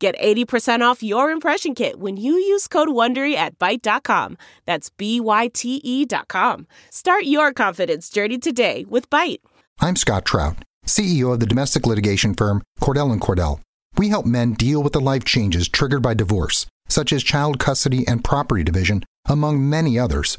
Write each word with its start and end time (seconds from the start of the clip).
Get 0.00 0.18
80% 0.18 0.80
off 0.80 1.02
your 1.02 1.30
impression 1.30 1.74
kit 1.74 2.00
when 2.00 2.16
you 2.16 2.32
use 2.32 2.66
code 2.66 2.88
WONDERY 2.88 3.34
at 3.34 3.58
Byte.com. 3.58 4.38
That's 4.64 4.88
B-Y-T-E 4.88 6.06
dot 6.06 6.26
com. 6.26 6.66
Start 6.90 7.24
your 7.24 7.52
confidence 7.52 8.08
journey 8.08 8.38
today 8.38 8.86
with 8.88 9.10
Byte. 9.10 9.40
I'm 9.78 9.96
Scott 9.96 10.24
Trout, 10.24 10.56
CEO 10.86 11.34
of 11.34 11.40
the 11.40 11.46
domestic 11.46 11.86
litigation 11.86 12.32
firm 12.32 12.62
Cordell 12.80 13.14
& 13.18 13.20
Cordell. 13.20 13.60
We 13.98 14.08
help 14.08 14.24
men 14.24 14.54
deal 14.54 14.82
with 14.82 14.94
the 14.94 15.00
life 15.02 15.26
changes 15.26 15.68
triggered 15.68 16.00
by 16.00 16.14
divorce, 16.14 16.64
such 16.88 17.12
as 17.12 17.22
child 17.22 17.58
custody 17.58 18.08
and 18.08 18.24
property 18.24 18.64
division, 18.64 19.04
among 19.26 19.68
many 19.68 19.98
others. 19.98 20.38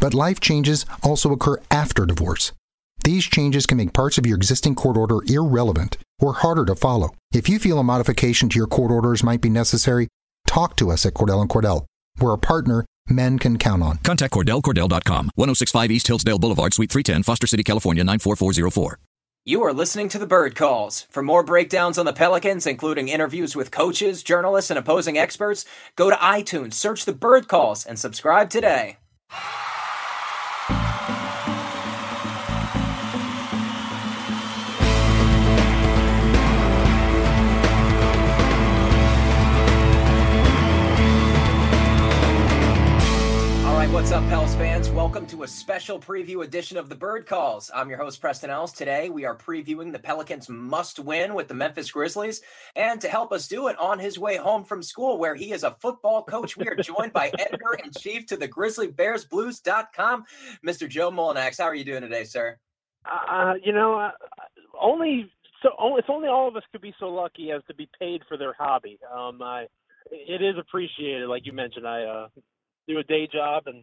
But 0.00 0.14
life 0.14 0.40
changes 0.40 0.86
also 1.02 1.32
occur 1.32 1.58
after 1.70 2.06
divorce. 2.06 2.52
These 3.04 3.24
changes 3.24 3.66
can 3.66 3.78
make 3.78 3.92
parts 3.92 4.16
of 4.16 4.26
your 4.26 4.36
existing 4.36 4.76
court 4.76 4.96
order 4.96 5.18
irrelevant 5.26 5.98
or 6.20 6.34
harder 6.34 6.64
to 6.66 6.76
follow. 6.76 7.10
If 7.32 7.48
you 7.48 7.58
feel 7.58 7.78
a 7.80 7.84
modification 7.84 8.48
to 8.50 8.58
your 8.58 8.68
court 8.68 8.92
orders 8.92 9.24
might 9.24 9.40
be 9.40 9.50
necessary, 9.50 10.08
talk 10.46 10.76
to 10.76 10.90
us 10.90 11.04
at 11.04 11.14
Cordell 11.14 11.46
& 11.46 11.48
Cordell. 11.48 11.86
We're 12.20 12.34
a 12.34 12.38
partner 12.38 12.84
men 13.08 13.40
can 13.40 13.58
count 13.58 13.82
on. 13.82 13.98
Contact 13.98 14.32
CordellCordell.com, 14.32 15.30
1065 15.34 15.90
East 15.90 16.06
Hillsdale 16.06 16.38
Boulevard, 16.38 16.72
Suite 16.74 16.92
310, 16.92 17.24
Foster 17.24 17.48
City, 17.48 17.64
California, 17.64 18.04
94404. 18.04 18.98
You 19.44 19.64
are 19.64 19.72
listening 19.72 20.08
to 20.10 20.20
the 20.20 20.26
Bird 20.26 20.54
Calls. 20.54 21.08
For 21.10 21.20
more 21.20 21.42
breakdowns 21.42 21.98
on 21.98 22.06
the 22.06 22.12
Pelicans, 22.12 22.64
including 22.64 23.08
interviews 23.08 23.56
with 23.56 23.72
coaches, 23.72 24.22
journalists, 24.22 24.70
and 24.70 24.78
opposing 24.78 25.18
experts, 25.18 25.64
go 25.96 26.08
to 26.08 26.16
iTunes, 26.16 26.74
search 26.74 27.04
the 27.04 27.12
Bird 27.12 27.48
Calls, 27.48 27.84
and 27.84 27.98
subscribe 27.98 28.50
today. 28.50 28.98
What's 44.12 44.24
up, 44.24 44.30
Pels 44.30 44.54
fans? 44.56 44.90
Welcome 44.90 45.24
to 45.28 45.44
a 45.44 45.48
special 45.48 45.98
preview 45.98 46.44
edition 46.44 46.76
of 46.76 46.90
the 46.90 46.94
Bird 46.94 47.24
Calls. 47.24 47.70
I'm 47.74 47.88
your 47.88 47.96
host, 47.96 48.20
Preston 48.20 48.50
Ellis. 48.50 48.70
Today, 48.70 49.08
we 49.08 49.24
are 49.24 49.34
previewing 49.34 49.90
the 49.90 49.98
Pelicans' 49.98 50.50
must 50.50 50.98
win 50.98 51.32
with 51.32 51.48
the 51.48 51.54
Memphis 51.54 51.90
Grizzlies. 51.90 52.42
And 52.76 53.00
to 53.00 53.08
help 53.08 53.32
us 53.32 53.48
do 53.48 53.68
it 53.68 53.78
on 53.78 53.98
his 53.98 54.18
way 54.18 54.36
home 54.36 54.64
from 54.64 54.82
school, 54.82 55.16
where 55.16 55.34
he 55.34 55.50
is 55.52 55.64
a 55.64 55.70
football 55.70 56.22
coach, 56.22 56.58
we 56.58 56.68
are 56.68 56.74
joined 56.74 57.14
by 57.14 57.28
editor 57.38 57.72
in 57.82 57.90
chief 57.90 58.26
to 58.26 58.36
the 58.36 58.46
GrizzlyBearsBlues.com, 58.46 60.24
Mr. 60.62 60.86
Joe 60.86 61.10
Mullinax. 61.10 61.56
How 61.56 61.64
are 61.64 61.74
you 61.74 61.84
doing 61.84 62.02
today, 62.02 62.24
sir? 62.24 62.58
Uh, 63.10 63.54
you 63.64 63.72
know, 63.72 63.98
uh, 63.98 64.10
only 64.78 65.32
so 65.62 65.70
if 65.96 66.04
only 66.10 66.28
all 66.28 66.48
of 66.48 66.56
us 66.56 66.64
could 66.70 66.82
be 66.82 66.94
so 67.00 67.06
lucky 67.06 67.50
as 67.50 67.62
to 67.66 67.74
be 67.74 67.88
paid 67.98 68.20
for 68.28 68.36
their 68.36 68.52
hobby. 68.52 68.98
Um, 69.10 69.40
I, 69.40 69.68
it 70.10 70.42
is 70.42 70.56
appreciated, 70.58 71.30
like 71.30 71.46
you 71.46 71.54
mentioned. 71.54 71.88
I 71.88 72.02
uh, 72.02 72.28
do 72.86 72.98
a 72.98 73.04
day 73.04 73.26
job 73.32 73.62
and 73.64 73.82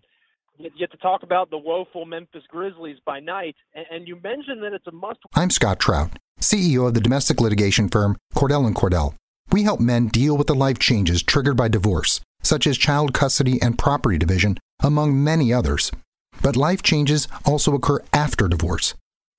get 0.77 0.91
to 0.91 0.97
talk 0.97 1.23
about 1.23 1.49
the 1.49 1.57
woeful 1.57 2.05
Memphis 2.05 2.43
Grizzlies 2.49 2.97
by 3.05 3.19
night. 3.19 3.55
And 3.73 4.07
you 4.07 4.15
mentioned 4.21 4.61
that 4.63 4.73
it's 4.73 4.87
a 4.87 4.91
must. 4.91 5.19
I'm 5.35 5.49
Scott 5.49 5.79
Trout, 5.79 6.11
CEO 6.39 6.87
of 6.87 6.93
the 6.93 7.01
domestic 7.01 7.39
litigation 7.39 7.87
firm 7.87 8.17
Cordell 8.35 8.71
& 8.73 8.73
Cordell. 8.73 9.13
We 9.51 9.63
help 9.63 9.79
men 9.79 10.07
deal 10.07 10.37
with 10.37 10.47
the 10.47 10.55
life 10.55 10.77
changes 10.77 11.23
triggered 11.23 11.57
by 11.57 11.69
divorce, 11.69 12.21
such 12.43 12.67
as 12.67 12.77
child 12.77 13.13
custody 13.13 13.59
and 13.61 13.79
property 13.79 14.17
division, 14.17 14.57
among 14.81 15.23
many 15.23 15.51
others. 15.53 15.91
But 16.41 16.55
life 16.55 16.83
changes 16.83 17.27
also 17.45 17.73
occur 17.73 17.99
after 18.13 18.47
divorce. 18.47 18.93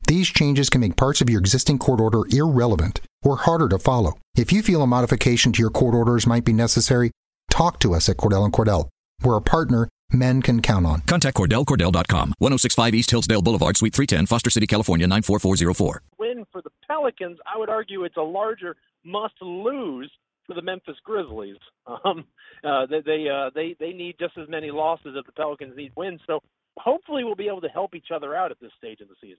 These 0.06 0.28
changes 0.28 0.68
can 0.70 0.80
make 0.80 0.96
parts 0.96 1.20
of 1.20 1.30
your 1.30 1.40
existing 1.40 1.78
court 1.78 2.00
order 2.00 2.22
irrelevant 2.30 3.00
or 3.22 3.36
harder 3.36 3.68
to 3.68 3.78
follow. 3.78 4.18
If 4.36 4.52
you 4.52 4.62
feel 4.62 4.82
a 4.82 4.86
modification 4.86 5.52
to 5.52 5.60
your 5.60 5.70
court 5.70 5.94
orders 5.94 6.26
might 6.26 6.44
be 6.44 6.52
necessary, 6.52 7.12
talk 7.50 7.78
to 7.80 7.94
us 7.94 8.08
at 8.08 8.16
Cordell 8.16 8.50
& 8.50 8.52
Cordell. 8.52 8.88
We're 9.22 9.36
a 9.36 9.42
partner 9.42 9.88
men 10.12 10.42
can 10.42 10.60
count 10.62 10.86
on. 10.86 11.00
Contact 11.02 11.36
Cordell, 11.36 11.64
CordellCordell.com, 11.64 12.34
1065 12.38 12.94
East 12.94 13.10
Hillsdale 13.10 13.42
Boulevard, 13.42 13.76
Suite 13.76 13.94
310, 13.94 14.26
Foster 14.26 14.50
City, 14.50 14.66
California, 14.66 15.06
94404. 15.06 16.02
Win 16.18 16.46
for 16.50 16.62
the 16.62 16.70
Pelicans, 16.86 17.38
I 17.46 17.58
would 17.58 17.70
argue 17.70 18.04
it's 18.04 18.16
a 18.16 18.22
larger 18.22 18.76
must 19.04 19.34
lose 19.40 20.10
for 20.46 20.54
the 20.54 20.62
Memphis 20.62 20.96
Grizzlies. 21.04 21.56
Um, 22.04 22.24
uh, 22.62 22.86
they 22.86 23.00
they, 23.00 23.26
uh, 23.28 23.50
they 23.54 23.74
they 23.80 23.92
need 23.92 24.14
just 24.20 24.38
as 24.38 24.48
many 24.48 24.70
losses 24.70 25.16
as 25.18 25.24
the 25.26 25.32
Pelicans 25.32 25.76
need 25.76 25.92
wins. 25.96 26.20
So 26.26 26.40
hopefully 26.76 27.24
we'll 27.24 27.34
be 27.34 27.48
able 27.48 27.62
to 27.62 27.68
help 27.68 27.94
each 27.94 28.08
other 28.14 28.34
out 28.34 28.50
at 28.50 28.60
this 28.60 28.70
stage 28.78 29.00
of 29.00 29.08
the 29.08 29.14
season. 29.20 29.38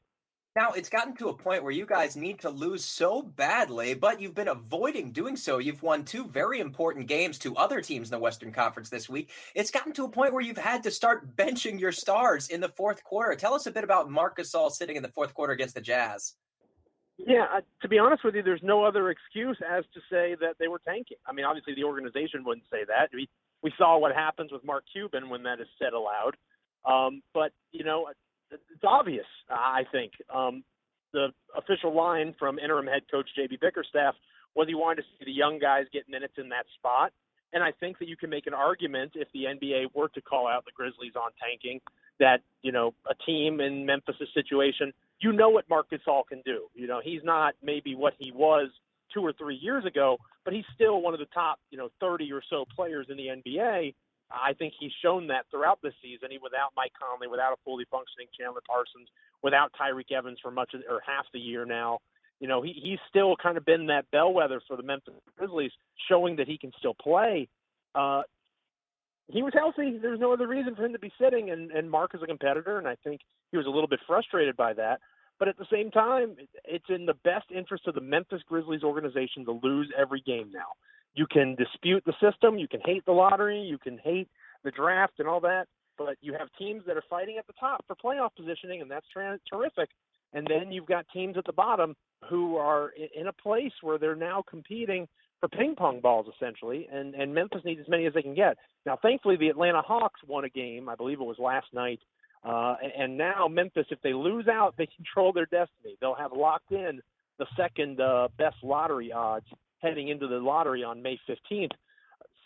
Now, 0.53 0.71
it's 0.73 0.89
gotten 0.89 1.15
to 1.15 1.29
a 1.29 1.33
point 1.33 1.63
where 1.63 1.71
you 1.71 1.85
guys 1.85 2.17
need 2.17 2.39
to 2.41 2.49
lose 2.49 2.83
so 2.83 3.21
badly, 3.21 3.93
but 3.93 4.19
you've 4.19 4.35
been 4.35 4.49
avoiding 4.49 5.13
doing 5.13 5.37
so. 5.37 5.59
You've 5.59 5.81
won 5.81 6.03
two 6.03 6.25
very 6.27 6.59
important 6.59 7.07
games 7.07 7.39
to 7.39 7.55
other 7.55 7.79
teams 7.79 8.09
in 8.09 8.11
the 8.11 8.19
Western 8.19 8.51
Conference 8.51 8.89
this 8.89 9.07
week. 9.07 9.29
It's 9.55 9.71
gotten 9.71 9.93
to 9.93 10.03
a 10.03 10.09
point 10.09 10.33
where 10.33 10.41
you've 10.41 10.57
had 10.57 10.83
to 10.83 10.91
start 10.91 11.37
benching 11.37 11.79
your 11.79 11.93
stars 11.93 12.49
in 12.49 12.59
the 12.59 12.67
fourth 12.67 13.01
quarter. 13.05 13.33
Tell 13.35 13.53
us 13.53 13.65
a 13.65 13.71
bit 13.71 13.85
about 13.85 14.11
Marc 14.11 14.41
All 14.53 14.69
sitting 14.69 14.97
in 14.97 15.03
the 15.03 15.09
fourth 15.09 15.33
quarter 15.33 15.53
against 15.53 15.75
the 15.75 15.79
Jazz. 15.79 16.33
Yeah, 17.17 17.45
uh, 17.55 17.61
to 17.81 17.87
be 17.87 17.97
honest 17.97 18.25
with 18.25 18.35
you, 18.35 18.43
there's 18.43 18.63
no 18.63 18.83
other 18.83 19.09
excuse 19.09 19.57
as 19.65 19.85
to 19.93 20.01
say 20.11 20.35
that 20.41 20.55
they 20.59 20.67
were 20.67 20.81
tanking. 20.85 21.17
I 21.25 21.31
mean, 21.31 21.45
obviously 21.45 21.75
the 21.75 21.85
organization 21.85 22.43
wouldn't 22.43 22.65
say 22.69 22.83
that. 22.87 23.09
We 23.13 23.29
we 23.63 23.71
saw 23.77 23.97
what 23.99 24.13
happens 24.13 24.51
with 24.51 24.65
Mark 24.65 24.83
Cuban 24.91 25.29
when 25.29 25.43
that 25.43 25.61
is 25.61 25.67
said 25.79 25.93
aloud. 25.93 26.35
Um, 26.83 27.21
but 27.33 27.51
you 27.71 27.85
know, 27.85 28.07
it's 28.51 28.83
obvious, 28.83 29.25
I 29.49 29.83
think. 29.91 30.13
Um, 30.33 30.63
the 31.13 31.27
official 31.55 31.95
line 31.95 32.35
from 32.39 32.59
interim 32.59 32.87
head 32.87 33.03
coach 33.11 33.29
JB 33.37 33.59
Bickerstaff 33.59 34.15
was 34.55 34.67
he 34.67 34.75
wanted 34.75 35.03
to 35.03 35.07
see 35.17 35.25
the 35.25 35.31
young 35.31 35.59
guys 35.59 35.85
get 35.91 36.09
minutes 36.09 36.33
in 36.37 36.49
that 36.49 36.65
spot. 36.77 37.11
And 37.53 37.63
I 37.63 37.71
think 37.79 37.99
that 37.99 38.07
you 38.07 38.15
can 38.15 38.29
make 38.29 38.47
an 38.47 38.53
argument 38.53 39.11
if 39.15 39.27
the 39.33 39.43
NBA 39.43 39.93
were 39.93 40.07
to 40.09 40.21
call 40.21 40.47
out 40.47 40.63
the 40.63 40.71
Grizzlies 40.73 41.13
on 41.15 41.31
tanking 41.41 41.81
that, 42.19 42.41
you 42.61 42.71
know, 42.71 42.93
a 43.09 43.15
team 43.25 43.59
in 43.59 43.85
Memphis' 43.85 44.15
situation, 44.33 44.93
you 45.19 45.33
know 45.33 45.49
what 45.49 45.69
Marc 45.69 45.87
Gasol 45.91 46.25
can 46.27 46.41
do. 46.45 46.67
You 46.73 46.87
know, 46.87 47.01
he's 47.03 47.21
not 47.23 47.55
maybe 47.61 47.93
what 47.93 48.13
he 48.17 48.31
was 48.31 48.69
two 49.13 49.21
or 49.21 49.33
three 49.33 49.55
years 49.55 49.85
ago, 49.85 50.17
but 50.45 50.53
he's 50.53 50.63
still 50.73 51.01
one 51.01 51.13
of 51.13 51.19
the 51.19 51.27
top, 51.33 51.59
you 51.69 51.77
know, 51.77 51.89
30 51.99 52.31
or 52.31 52.41
so 52.49 52.65
players 52.73 53.07
in 53.09 53.17
the 53.17 53.27
NBA. 53.27 53.93
I 54.33 54.53
think 54.53 54.73
he's 54.79 54.91
shown 55.01 55.27
that 55.27 55.45
throughout 55.51 55.79
the 55.81 55.91
season. 56.01 56.29
He 56.31 56.37
without 56.41 56.71
Mike 56.75 56.93
Conley, 56.99 57.27
without 57.27 57.53
a 57.53 57.59
fully 57.63 57.85
functioning 57.91 58.27
Chandler 58.37 58.61
Parsons, 58.65 59.09
without 59.43 59.71
Tyreke 59.79 60.11
Evans 60.11 60.39
for 60.41 60.51
much 60.51 60.73
of, 60.73 60.81
or 60.89 61.01
half 61.05 61.25
the 61.33 61.39
year 61.39 61.65
now. 61.65 61.99
You 62.39 62.47
know, 62.47 62.61
he, 62.61 62.73
he's 62.73 62.99
still 63.09 63.35
kind 63.35 63.57
of 63.57 63.65
been 63.65 63.87
that 63.87 64.09
bellwether 64.11 64.61
for 64.67 64.75
the 64.75 64.83
Memphis 64.83 65.13
Grizzlies, 65.37 65.71
showing 66.09 66.37
that 66.37 66.47
he 66.47 66.57
can 66.57 66.71
still 66.79 66.95
play. 66.95 67.47
Uh, 67.93 68.23
he 69.27 69.43
was 69.43 69.53
healthy. 69.53 69.97
There's 70.01 70.19
no 70.19 70.33
other 70.33 70.47
reason 70.47 70.75
for 70.75 70.83
him 70.83 70.93
to 70.93 70.99
be 70.99 71.11
sitting, 71.21 71.51
and, 71.51 71.71
and 71.71 71.89
Marc 71.89 72.15
is 72.15 72.21
a 72.23 72.27
competitor, 72.27 72.77
and 72.77 72.87
I 72.87 72.95
think 73.03 73.21
he 73.51 73.57
was 73.57 73.67
a 73.67 73.69
little 73.69 73.87
bit 73.87 73.99
frustrated 74.07 74.57
by 74.57 74.73
that. 74.73 74.99
But 75.39 75.47
at 75.47 75.57
the 75.57 75.65
same 75.71 75.91
time, 75.91 76.35
it's 76.65 76.85
in 76.89 77.05
the 77.05 77.15
best 77.23 77.45
interest 77.55 77.87
of 77.87 77.95
the 77.95 78.01
Memphis 78.01 78.41
Grizzlies 78.47 78.83
organization 78.83 79.45
to 79.45 79.59
lose 79.63 79.91
every 79.97 80.21
game 80.21 80.51
now 80.51 80.73
you 81.13 81.27
can 81.29 81.55
dispute 81.55 82.03
the 82.05 82.13
system, 82.21 82.57
you 82.57 82.67
can 82.67 82.81
hate 82.85 83.05
the 83.05 83.11
lottery, 83.11 83.59
you 83.59 83.77
can 83.77 83.97
hate 83.97 84.29
the 84.63 84.71
draft 84.71 85.13
and 85.19 85.27
all 85.27 85.41
that, 85.41 85.65
but 85.97 86.15
you 86.21 86.33
have 86.33 86.47
teams 86.57 86.83
that 86.87 86.95
are 86.95 87.03
fighting 87.09 87.37
at 87.37 87.47
the 87.47 87.53
top 87.59 87.85
for 87.87 87.95
playoff 87.95 88.29
positioning, 88.37 88.81
and 88.81 88.89
that's 88.89 89.05
tra- 89.11 89.39
terrific. 89.51 89.89
And 90.33 90.47
then 90.47 90.71
you've 90.71 90.85
got 90.85 91.05
teams 91.13 91.37
at 91.37 91.45
the 91.45 91.53
bottom 91.53 91.95
who 92.29 92.55
are 92.55 92.91
in 93.15 93.27
a 93.27 93.33
place 93.33 93.73
where 93.81 93.97
they're 93.97 94.15
now 94.15 94.43
competing 94.49 95.07
for 95.41 95.49
ping 95.49 95.75
pong 95.75 95.99
balls 95.99 96.27
essentially, 96.35 96.87
and 96.91 97.15
and 97.15 97.33
Memphis 97.33 97.61
needs 97.65 97.81
as 97.81 97.89
many 97.89 98.05
as 98.05 98.13
they 98.13 98.21
can 98.21 98.35
get. 98.35 98.57
Now, 98.85 98.97
thankfully, 99.01 99.35
the 99.35 99.49
Atlanta 99.49 99.81
Hawks 99.81 100.21
won 100.27 100.45
a 100.45 100.49
game. 100.49 100.87
I 100.87 100.95
believe 100.95 101.19
it 101.19 101.25
was 101.25 101.39
last 101.39 101.67
night. 101.73 101.99
Uh, 102.43 102.75
and 102.97 103.17
now 103.17 103.47
Memphis, 103.47 103.87
if 103.89 104.01
they 104.01 104.13
lose 104.13 104.47
out, 104.47 104.75
they 104.77 104.87
control 104.95 105.33
their 105.33 105.47
destiny. 105.47 105.97
They'll 105.99 106.15
have 106.15 106.31
locked 106.31 106.71
in 106.71 107.01
the 107.39 107.47
second 107.57 107.99
uh, 107.99 108.29
best 108.37 108.57
lottery 108.63 109.11
odds 109.11 109.47
heading 109.81 110.09
into 110.09 110.27
the 110.27 110.37
lottery 110.37 110.83
on 110.83 111.01
May 111.01 111.19
15th. 111.29 111.71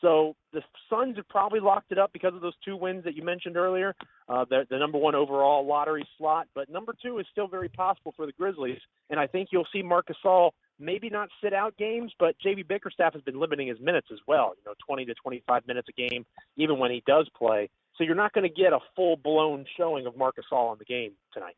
So 0.01 0.35
the 0.53 0.61
Suns 0.89 1.15
have 1.15 1.27
probably 1.29 1.59
locked 1.59 1.91
it 1.91 1.97
up 1.97 2.11
because 2.13 2.35
of 2.35 2.41
those 2.41 2.53
two 2.63 2.75
wins 2.75 3.03
that 3.05 3.15
you 3.15 3.23
mentioned 3.23 3.57
earlier. 3.57 3.95
Uh, 4.29 4.45
the, 4.49 4.65
the 4.69 4.77
number 4.77 4.97
one 4.97 5.15
overall 5.15 5.65
lottery 5.65 6.07
slot, 6.17 6.47
but 6.53 6.69
number 6.69 6.93
two 7.01 7.17
is 7.19 7.25
still 7.31 7.47
very 7.47 7.69
possible 7.69 8.13
for 8.15 8.25
the 8.25 8.31
Grizzlies. 8.33 8.79
And 9.09 9.19
I 9.19 9.27
think 9.27 9.49
you'll 9.51 9.67
see 9.73 9.81
Marc 9.81 10.07
Gasol 10.07 10.51
maybe 10.79 11.09
not 11.09 11.29
sit 11.41 11.53
out 11.53 11.77
games, 11.77 12.11
but 12.19 12.35
JB 12.45 12.67
Bickerstaff 12.67 13.13
has 13.13 13.21
been 13.23 13.39
limiting 13.39 13.67
his 13.67 13.79
minutes 13.79 14.07
as 14.11 14.19
well. 14.27 14.53
You 14.57 14.63
know, 14.69 14.75
20 14.85 15.05
to 15.05 15.13
25 15.15 15.67
minutes 15.67 15.87
a 15.89 15.93
game, 15.93 16.25
even 16.57 16.77
when 16.77 16.91
he 16.91 17.01
does 17.07 17.27
play. 17.35 17.69
So 17.97 18.03
you're 18.03 18.15
not 18.15 18.33
going 18.33 18.47
to 18.47 18.53
get 18.53 18.73
a 18.73 18.79
full 18.95 19.15
blown 19.15 19.65
showing 19.77 20.05
of 20.05 20.17
Marc 20.17 20.35
Gasol 20.35 20.71
on 20.71 20.77
the 20.77 20.85
game 20.85 21.13
tonight. 21.33 21.55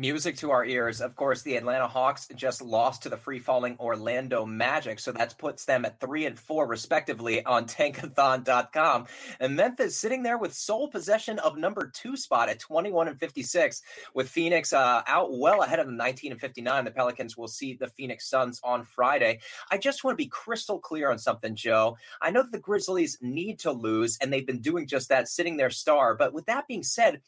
Music 0.00 0.34
to 0.34 0.50
our 0.50 0.64
ears. 0.64 1.02
Of 1.02 1.14
course, 1.14 1.42
the 1.42 1.56
Atlanta 1.56 1.86
Hawks 1.86 2.26
just 2.34 2.62
lost 2.62 3.02
to 3.02 3.10
the 3.10 3.18
free 3.18 3.38
falling 3.38 3.76
Orlando 3.78 4.46
Magic. 4.46 4.98
So 4.98 5.12
that 5.12 5.36
puts 5.36 5.66
them 5.66 5.84
at 5.84 6.00
three 6.00 6.24
and 6.24 6.38
four, 6.38 6.66
respectively, 6.66 7.44
on 7.44 7.66
tankathon.com. 7.66 9.08
And 9.40 9.56
Memphis 9.56 9.98
sitting 9.98 10.22
there 10.22 10.38
with 10.38 10.54
sole 10.54 10.88
possession 10.88 11.38
of 11.40 11.58
number 11.58 11.92
two 11.92 12.16
spot 12.16 12.48
at 12.48 12.58
21 12.58 13.08
and 13.08 13.20
56, 13.20 13.82
with 14.14 14.30
Phoenix 14.30 14.72
uh, 14.72 15.02
out 15.06 15.36
well 15.36 15.62
ahead 15.62 15.80
of 15.80 15.84
them, 15.84 15.98
19 15.98 16.32
and 16.32 16.40
59. 16.40 16.86
The 16.86 16.90
Pelicans 16.92 17.36
will 17.36 17.46
see 17.46 17.74
the 17.74 17.88
Phoenix 17.88 18.26
Suns 18.26 18.58
on 18.64 18.84
Friday. 18.84 19.40
I 19.70 19.76
just 19.76 20.02
want 20.02 20.14
to 20.14 20.24
be 20.24 20.28
crystal 20.28 20.78
clear 20.78 21.10
on 21.10 21.18
something, 21.18 21.54
Joe. 21.54 21.98
I 22.22 22.30
know 22.30 22.42
that 22.42 22.52
the 22.52 22.58
Grizzlies 22.58 23.18
need 23.20 23.58
to 23.58 23.70
lose, 23.70 24.16
and 24.22 24.32
they've 24.32 24.46
been 24.46 24.62
doing 24.62 24.86
just 24.86 25.10
that, 25.10 25.28
sitting 25.28 25.58
their 25.58 25.68
star. 25.68 26.14
But 26.14 26.32
with 26.32 26.46
that 26.46 26.66
being 26.66 26.84
said, 26.84 27.20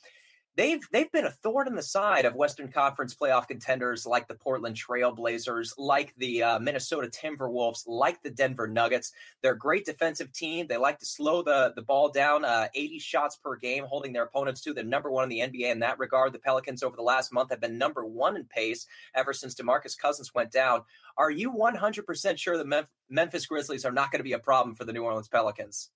they've 0.57 0.81
they've 0.93 1.11
been 1.11 1.25
a 1.25 1.31
thorn 1.31 1.67
in 1.67 1.75
the 1.75 1.83
side 1.83 2.25
of 2.25 2.35
Western 2.35 2.71
Conference 2.71 3.15
playoff 3.15 3.49
contenders 3.49 4.07
like 4.07 4.29
the 4.29 4.35
Portland 4.35 4.77
Trailblazers, 4.77 5.75
like 5.79 6.15
the 6.17 6.43
uh, 6.43 6.59
Minnesota 6.59 7.09
Timberwolves, 7.09 7.85
like 7.87 8.23
the 8.23 8.31
Denver 8.31 8.67
Nuggets. 8.67 9.13
They're 9.41 9.53
a 9.53 9.59
great 9.59 9.85
defensive 9.85 10.33
team. 10.33 10.67
They 10.67 10.77
like 10.77 10.99
to 10.99 11.07
slow 11.07 11.43
the 11.43 11.73
the 11.75 11.83
ball 11.83 12.11
down, 12.11 12.45
uh, 12.45 12.69
80 12.75 12.99
shots 12.99 13.37
per 13.37 13.57
game, 13.57 13.85
holding 13.85 14.13
their 14.13 14.25
opponents 14.25 14.61
to. 14.63 14.75
They're 14.75 14.85
number 14.85 15.11
one 15.11 15.25
in 15.25 15.31
the 15.31 15.41
NBA 15.41 15.71
in 15.71 15.81
that 15.81 15.99
regard. 15.99 16.33
The 16.33 16.39
Pelicans 16.39 16.83
over 16.83 16.97
the 16.97 17.03
last 17.03 17.33
month 17.33 17.51
have 17.51 17.61
been 17.61 17.79
number 17.79 18.05
one 18.05 18.37
in 18.37 18.45
pace 18.45 18.87
ever 19.15 19.33
since 19.33 19.55
DeMarcus 19.55 19.99
Cousins 19.99 20.35
went 20.35 20.53
down. 20.53 20.83
Are 21.17 21.31
you 21.31 21.53
100% 21.53 22.39
sure 22.39 22.57
the 22.57 22.87
Memphis 23.11 23.47
Grizzlies 23.47 23.85
are 23.85 23.93
not 23.93 24.11
going 24.11 24.21
to 24.21 24.25
be 24.25 24.33
a 24.33 24.39
problem 24.39 24.75
for 24.75 24.85
the 24.85 24.93
New 24.93 25.03
Orleans 25.03 25.29
Pelicans? 25.29 25.91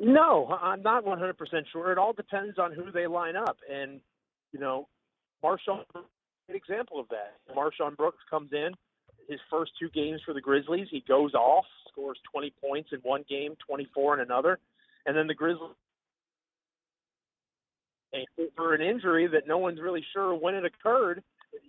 No, 0.00 0.46
I'm 0.60 0.82
not 0.82 1.04
100% 1.04 1.34
sure. 1.72 1.92
It 1.92 1.98
all 1.98 2.12
depends 2.12 2.58
on 2.58 2.72
who 2.72 2.90
they 2.90 3.06
line 3.06 3.36
up. 3.36 3.58
And, 3.70 4.00
you 4.52 4.58
know, 4.58 4.88
MarShon, 5.44 5.84
an 5.94 6.56
example 6.56 6.98
of 6.98 7.06
that. 7.10 7.34
MarShon 7.54 7.96
Brooks 7.96 8.18
comes 8.28 8.52
in, 8.52 8.72
his 9.28 9.38
first 9.50 9.72
two 9.78 9.88
games 9.90 10.20
for 10.24 10.34
the 10.34 10.40
Grizzlies, 10.40 10.88
he 10.90 11.04
goes 11.06 11.34
off, 11.34 11.64
scores 11.88 12.18
20 12.32 12.52
points 12.60 12.90
in 12.92 12.98
one 13.00 13.24
game, 13.28 13.54
24 13.66 14.14
in 14.14 14.20
another. 14.20 14.58
And 15.06 15.16
then 15.16 15.26
the 15.26 15.34
Grizzlies, 15.34 15.76
for 18.56 18.74
an 18.74 18.82
injury 18.82 19.26
that 19.28 19.46
no 19.46 19.58
one's 19.58 19.80
really 19.80 20.04
sure 20.12 20.34
when 20.34 20.54
it 20.54 20.64
occurred, 20.64 21.22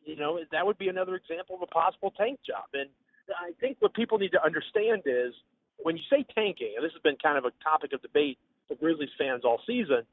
you 0.05 0.15
know, 0.15 0.39
that 0.51 0.65
would 0.65 0.77
be 0.77 0.87
another 0.87 1.15
example 1.15 1.55
of 1.55 1.61
a 1.61 1.67
possible 1.67 2.11
tank 2.17 2.39
job. 2.45 2.65
And 2.73 2.89
I 3.29 3.51
think 3.59 3.77
what 3.79 3.93
people 3.93 4.17
need 4.17 4.31
to 4.31 4.43
understand 4.43 5.03
is– 5.05 5.33
when 5.81 5.97
you 5.97 6.03
say 6.09 6.25
tanking, 6.35 6.73
and 6.75 6.85
this 6.85 6.91
has 6.93 7.01
been 7.01 7.17
kind 7.21 7.37
of 7.37 7.45
a 7.45 7.51
topic 7.63 7.93
of 7.93 8.01
debate 8.01 8.37
for 8.67 8.75
Grizzlies 8.75 9.09
fans 9.17 9.43
all 9.43 9.59
season, 9.65 10.03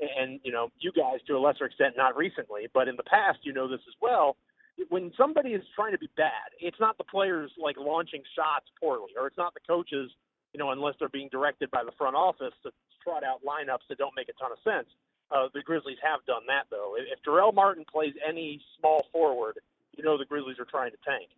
and 0.00 0.40
you 0.42 0.52
know 0.52 0.70
you 0.78 0.92
guys 0.92 1.20
to 1.26 1.34
a 1.34 1.38
lesser 1.38 1.66
extent, 1.66 1.94
not 1.96 2.16
recently, 2.16 2.68
but 2.72 2.88
in 2.88 2.96
the 2.96 3.04
past, 3.04 3.38
you 3.42 3.52
know 3.52 3.68
this 3.68 3.80
as 3.86 3.94
well. 4.00 4.36
When 4.88 5.12
somebody 5.16 5.50
is 5.50 5.62
trying 5.76 5.92
to 5.92 5.98
be 5.98 6.08
bad, 6.16 6.56
it's 6.58 6.80
not 6.80 6.96
the 6.96 7.04
players 7.04 7.50
like 7.60 7.76
launching 7.78 8.22
shots 8.34 8.66
poorly, 8.80 9.12
or 9.18 9.26
it's 9.26 9.36
not 9.36 9.52
the 9.52 9.60
coaches, 9.68 10.10
you 10.54 10.58
know, 10.58 10.70
unless 10.70 10.94
they're 10.98 11.10
being 11.10 11.28
directed 11.30 11.70
by 11.70 11.84
the 11.84 11.92
front 11.98 12.16
office 12.16 12.54
to 12.62 12.70
trot 13.04 13.22
out 13.22 13.40
lineups 13.44 13.84
that 13.88 13.98
don't 13.98 14.14
make 14.16 14.28
a 14.28 14.32
ton 14.40 14.52
of 14.52 14.58
sense. 14.64 14.88
Uh, 15.30 15.48
the 15.54 15.62
Grizzlies 15.62 15.98
have 16.02 16.24
done 16.26 16.42
that 16.48 16.64
though. 16.70 16.96
If 16.96 17.22
Jarell 17.22 17.54
Martin 17.54 17.84
plays 17.90 18.14
any 18.26 18.60
small 18.78 19.06
forward, 19.12 19.58
you 19.96 20.02
know 20.02 20.16
the 20.16 20.24
Grizzlies 20.24 20.58
are 20.58 20.64
trying 20.64 20.92
to 20.92 20.98
tank. 21.06 21.28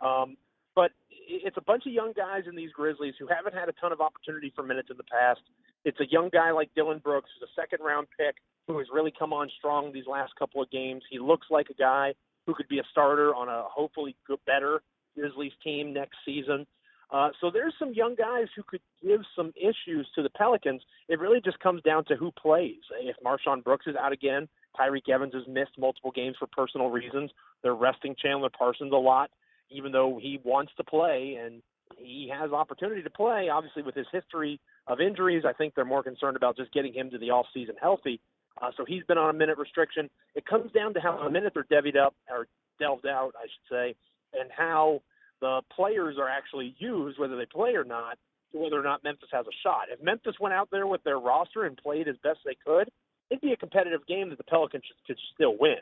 Um, 0.00 0.36
but 0.80 0.92
it's 1.12 1.58
a 1.58 1.60
bunch 1.60 1.84
of 1.84 1.92
young 1.92 2.14
guys 2.16 2.44
in 2.48 2.56
these 2.56 2.72
Grizzlies 2.72 3.12
who 3.18 3.26
haven't 3.26 3.52
had 3.52 3.68
a 3.68 3.72
ton 3.72 3.92
of 3.92 4.00
opportunity 4.00 4.50
for 4.56 4.62
minutes 4.62 4.88
in 4.90 4.96
the 4.96 5.04
past. 5.04 5.40
It's 5.84 6.00
a 6.00 6.06
young 6.10 6.30
guy 6.32 6.52
like 6.52 6.70
Dillon 6.74 7.00
Brooks, 7.04 7.28
who's 7.38 7.50
a 7.50 7.60
second 7.60 7.84
round 7.84 8.06
pick, 8.18 8.36
who 8.66 8.78
has 8.78 8.86
really 8.90 9.12
come 9.16 9.34
on 9.34 9.50
strong 9.58 9.92
these 9.92 10.06
last 10.10 10.32
couple 10.38 10.62
of 10.62 10.70
games. 10.70 11.02
He 11.10 11.18
looks 11.18 11.48
like 11.50 11.68
a 11.68 11.74
guy 11.74 12.14
who 12.46 12.54
could 12.54 12.66
be 12.68 12.78
a 12.78 12.82
starter 12.90 13.34
on 13.34 13.50
a 13.50 13.64
hopefully 13.68 14.16
good, 14.26 14.38
better 14.46 14.80
Grizzlies 15.14 15.52
team 15.62 15.92
next 15.92 16.16
season. 16.24 16.66
Uh, 17.10 17.28
so 17.42 17.50
there's 17.52 17.74
some 17.78 17.92
young 17.92 18.14
guys 18.14 18.46
who 18.56 18.62
could 18.62 18.80
give 19.02 19.20
some 19.36 19.52
issues 19.56 20.08
to 20.14 20.22
the 20.22 20.30
Pelicans. 20.30 20.80
It 21.10 21.20
really 21.20 21.42
just 21.44 21.58
comes 21.60 21.82
down 21.82 22.06
to 22.06 22.16
who 22.16 22.32
plays. 22.40 22.80
If 23.02 23.16
MarShon 23.22 23.62
Brooks 23.62 23.86
is 23.86 23.96
out 23.96 24.12
again, 24.12 24.48
Tyreke 24.80 25.12
Evans 25.12 25.34
has 25.34 25.42
missed 25.46 25.76
multiple 25.76 26.10
games 26.10 26.36
for 26.38 26.46
personal 26.46 26.88
reasons. 26.88 27.30
They're 27.62 27.74
resting 27.74 28.16
Chandler 28.18 28.48
Parsons 28.56 28.92
a 28.94 28.96
lot 28.96 29.30
even 29.70 29.92
though 29.92 30.18
he 30.20 30.40
wants 30.42 30.72
to 30.76 30.84
play 30.84 31.38
and 31.42 31.62
he 31.96 32.30
has 32.32 32.52
opportunity 32.52 33.02
to 33.02 33.10
play. 33.10 33.48
Obviously, 33.48 33.82
with 33.82 33.94
his 33.94 34.06
history 34.12 34.60
of 34.86 35.00
injuries, 35.00 35.44
I 35.46 35.52
think 35.52 35.74
they're 35.74 35.84
more 35.84 36.02
concerned 36.02 36.36
about 36.36 36.56
just 36.56 36.72
getting 36.72 36.92
him 36.92 37.10
to 37.10 37.18
the 37.18 37.30
off 37.30 37.46
season 37.52 37.74
healthy. 37.80 38.20
Uh, 38.60 38.70
so 38.76 38.84
he's 38.84 39.04
been 39.04 39.18
on 39.18 39.30
a 39.30 39.38
minute 39.38 39.58
restriction. 39.58 40.10
It 40.34 40.46
comes 40.46 40.72
down 40.72 40.94
to 40.94 41.00
how 41.00 41.22
the 41.22 41.30
minutes 41.30 41.56
are 41.56 41.66
devied 41.70 41.96
up 41.96 42.14
or 42.28 42.46
delved 42.78 43.06
out, 43.06 43.32
I 43.38 43.44
should 43.44 43.74
say, 43.74 43.94
and 44.38 44.50
how 44.56 45.02
the 45.40 45.62
players 45.74 46.16
are 46.18 46.28
actually 46.28 46.74
used, 46.78 47.18
whether 47.18 47.36
they 47.36 47.46
play 47.46 47.74
or 47.74 47.84
not, 47.84 48.18
to 48.52 48.58
whether 48.58 48.78
or 48.78 48.82
not 48.82 49.04
Memphis 49.04 49.28
has 49.32 49.46
a 49.46 49.56
shot. 49.62 49.86
If 49.90 50.02
Memphis 50.02 50.34
went 50.40 50.54
out 50.54 50.68
there 50.70 50.86
with 50.86 51.02
their 51.04 51.18
roster 51.18 51.64
and 51.64 51.76
played 51.76 52.08
as 52.08 52.16
best 52.22 52.40
they 52.44 52.56
could, 52.64 52.90
it'd 53.30 53.40
be 53.40 53.52
a 53.52 53.56
competitive 53.56 54.06
game 54.06 54.28
that 54.30 54.38
the 54.38 54.44
Pelicans 54.44 54.84
could 55.06 55.18
still 55.34 55.56
win 55.58 55.78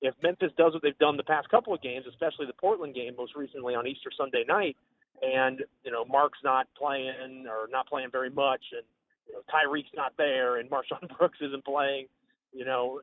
if 0.00 0.14
Memphis 0.22 0.52
does 0.56 0.72
what 0.72 0.82
they've 0.82 0.98
done 0.98 1.16
the 1.16 1.24
past 1.24 1.48
couple 1.48 1.74
of 1.74 1.82
games, 1.82 2.06
especially 2.08 2.46
the 2.46 2.52
Portland 2.52 2.94
game 2.94 3.14
most 3.16 3.34
recently 3.34 3.74
on 3.74 3.86
Easter 3.86 4.10
Sunday 4.16 4.44
night, 4.46 4.76
and 5.22 5.62
you 5.84 5.90
know 5.90 6.04
Marc's 6.04 6.38
not 6.44 6.68
playing 6.78 7.46
or 7.48 7.68
not 7.70 7.88
playing 7.88 8.10
very 8.10 8.30
much, 8.30 8.62
and 8.72 8.86
you 9.26 9.34
know 9.34 9.40
Tyreke's 9.50 9.90
not 9.94 10.12
there, 10.16 10.58
and 10.58 10.70
MarShon 10.74 11.16
Brooks 11.18 11.38
isn't 11.40 11.64
playing, 11.64 12.06
you 12.52 12.64
know, 12.64 13.00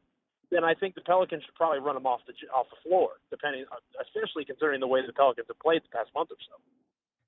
then 0.51 0.63
I 0.63 0.74
think 0.74 0.95
the 0.95 1.01
Pelicans 1.01 1.44
should 1.44 1.56
probably 1.56 1.80
run 1.80 1.95
them 1.95 2.06
off 2.06 2.21
the 2.27 2.33
off 2.53 2.68
the 2.69 2.89
floor, 2.89 3.19
depending, 3.30 3.65
especially 4.01 4.45
considering 4.45 4.80
the 4.80 4.88
way 4.88 5.01
the 5.06 5.13
Pelicans 5.13 5.48
have 5.48 5.59
played 5.59 5.81
the 5.83 5.89
past 5.89 6.09
month 6.15 6.31
or 6.31 6.39
so. 6.39 6.56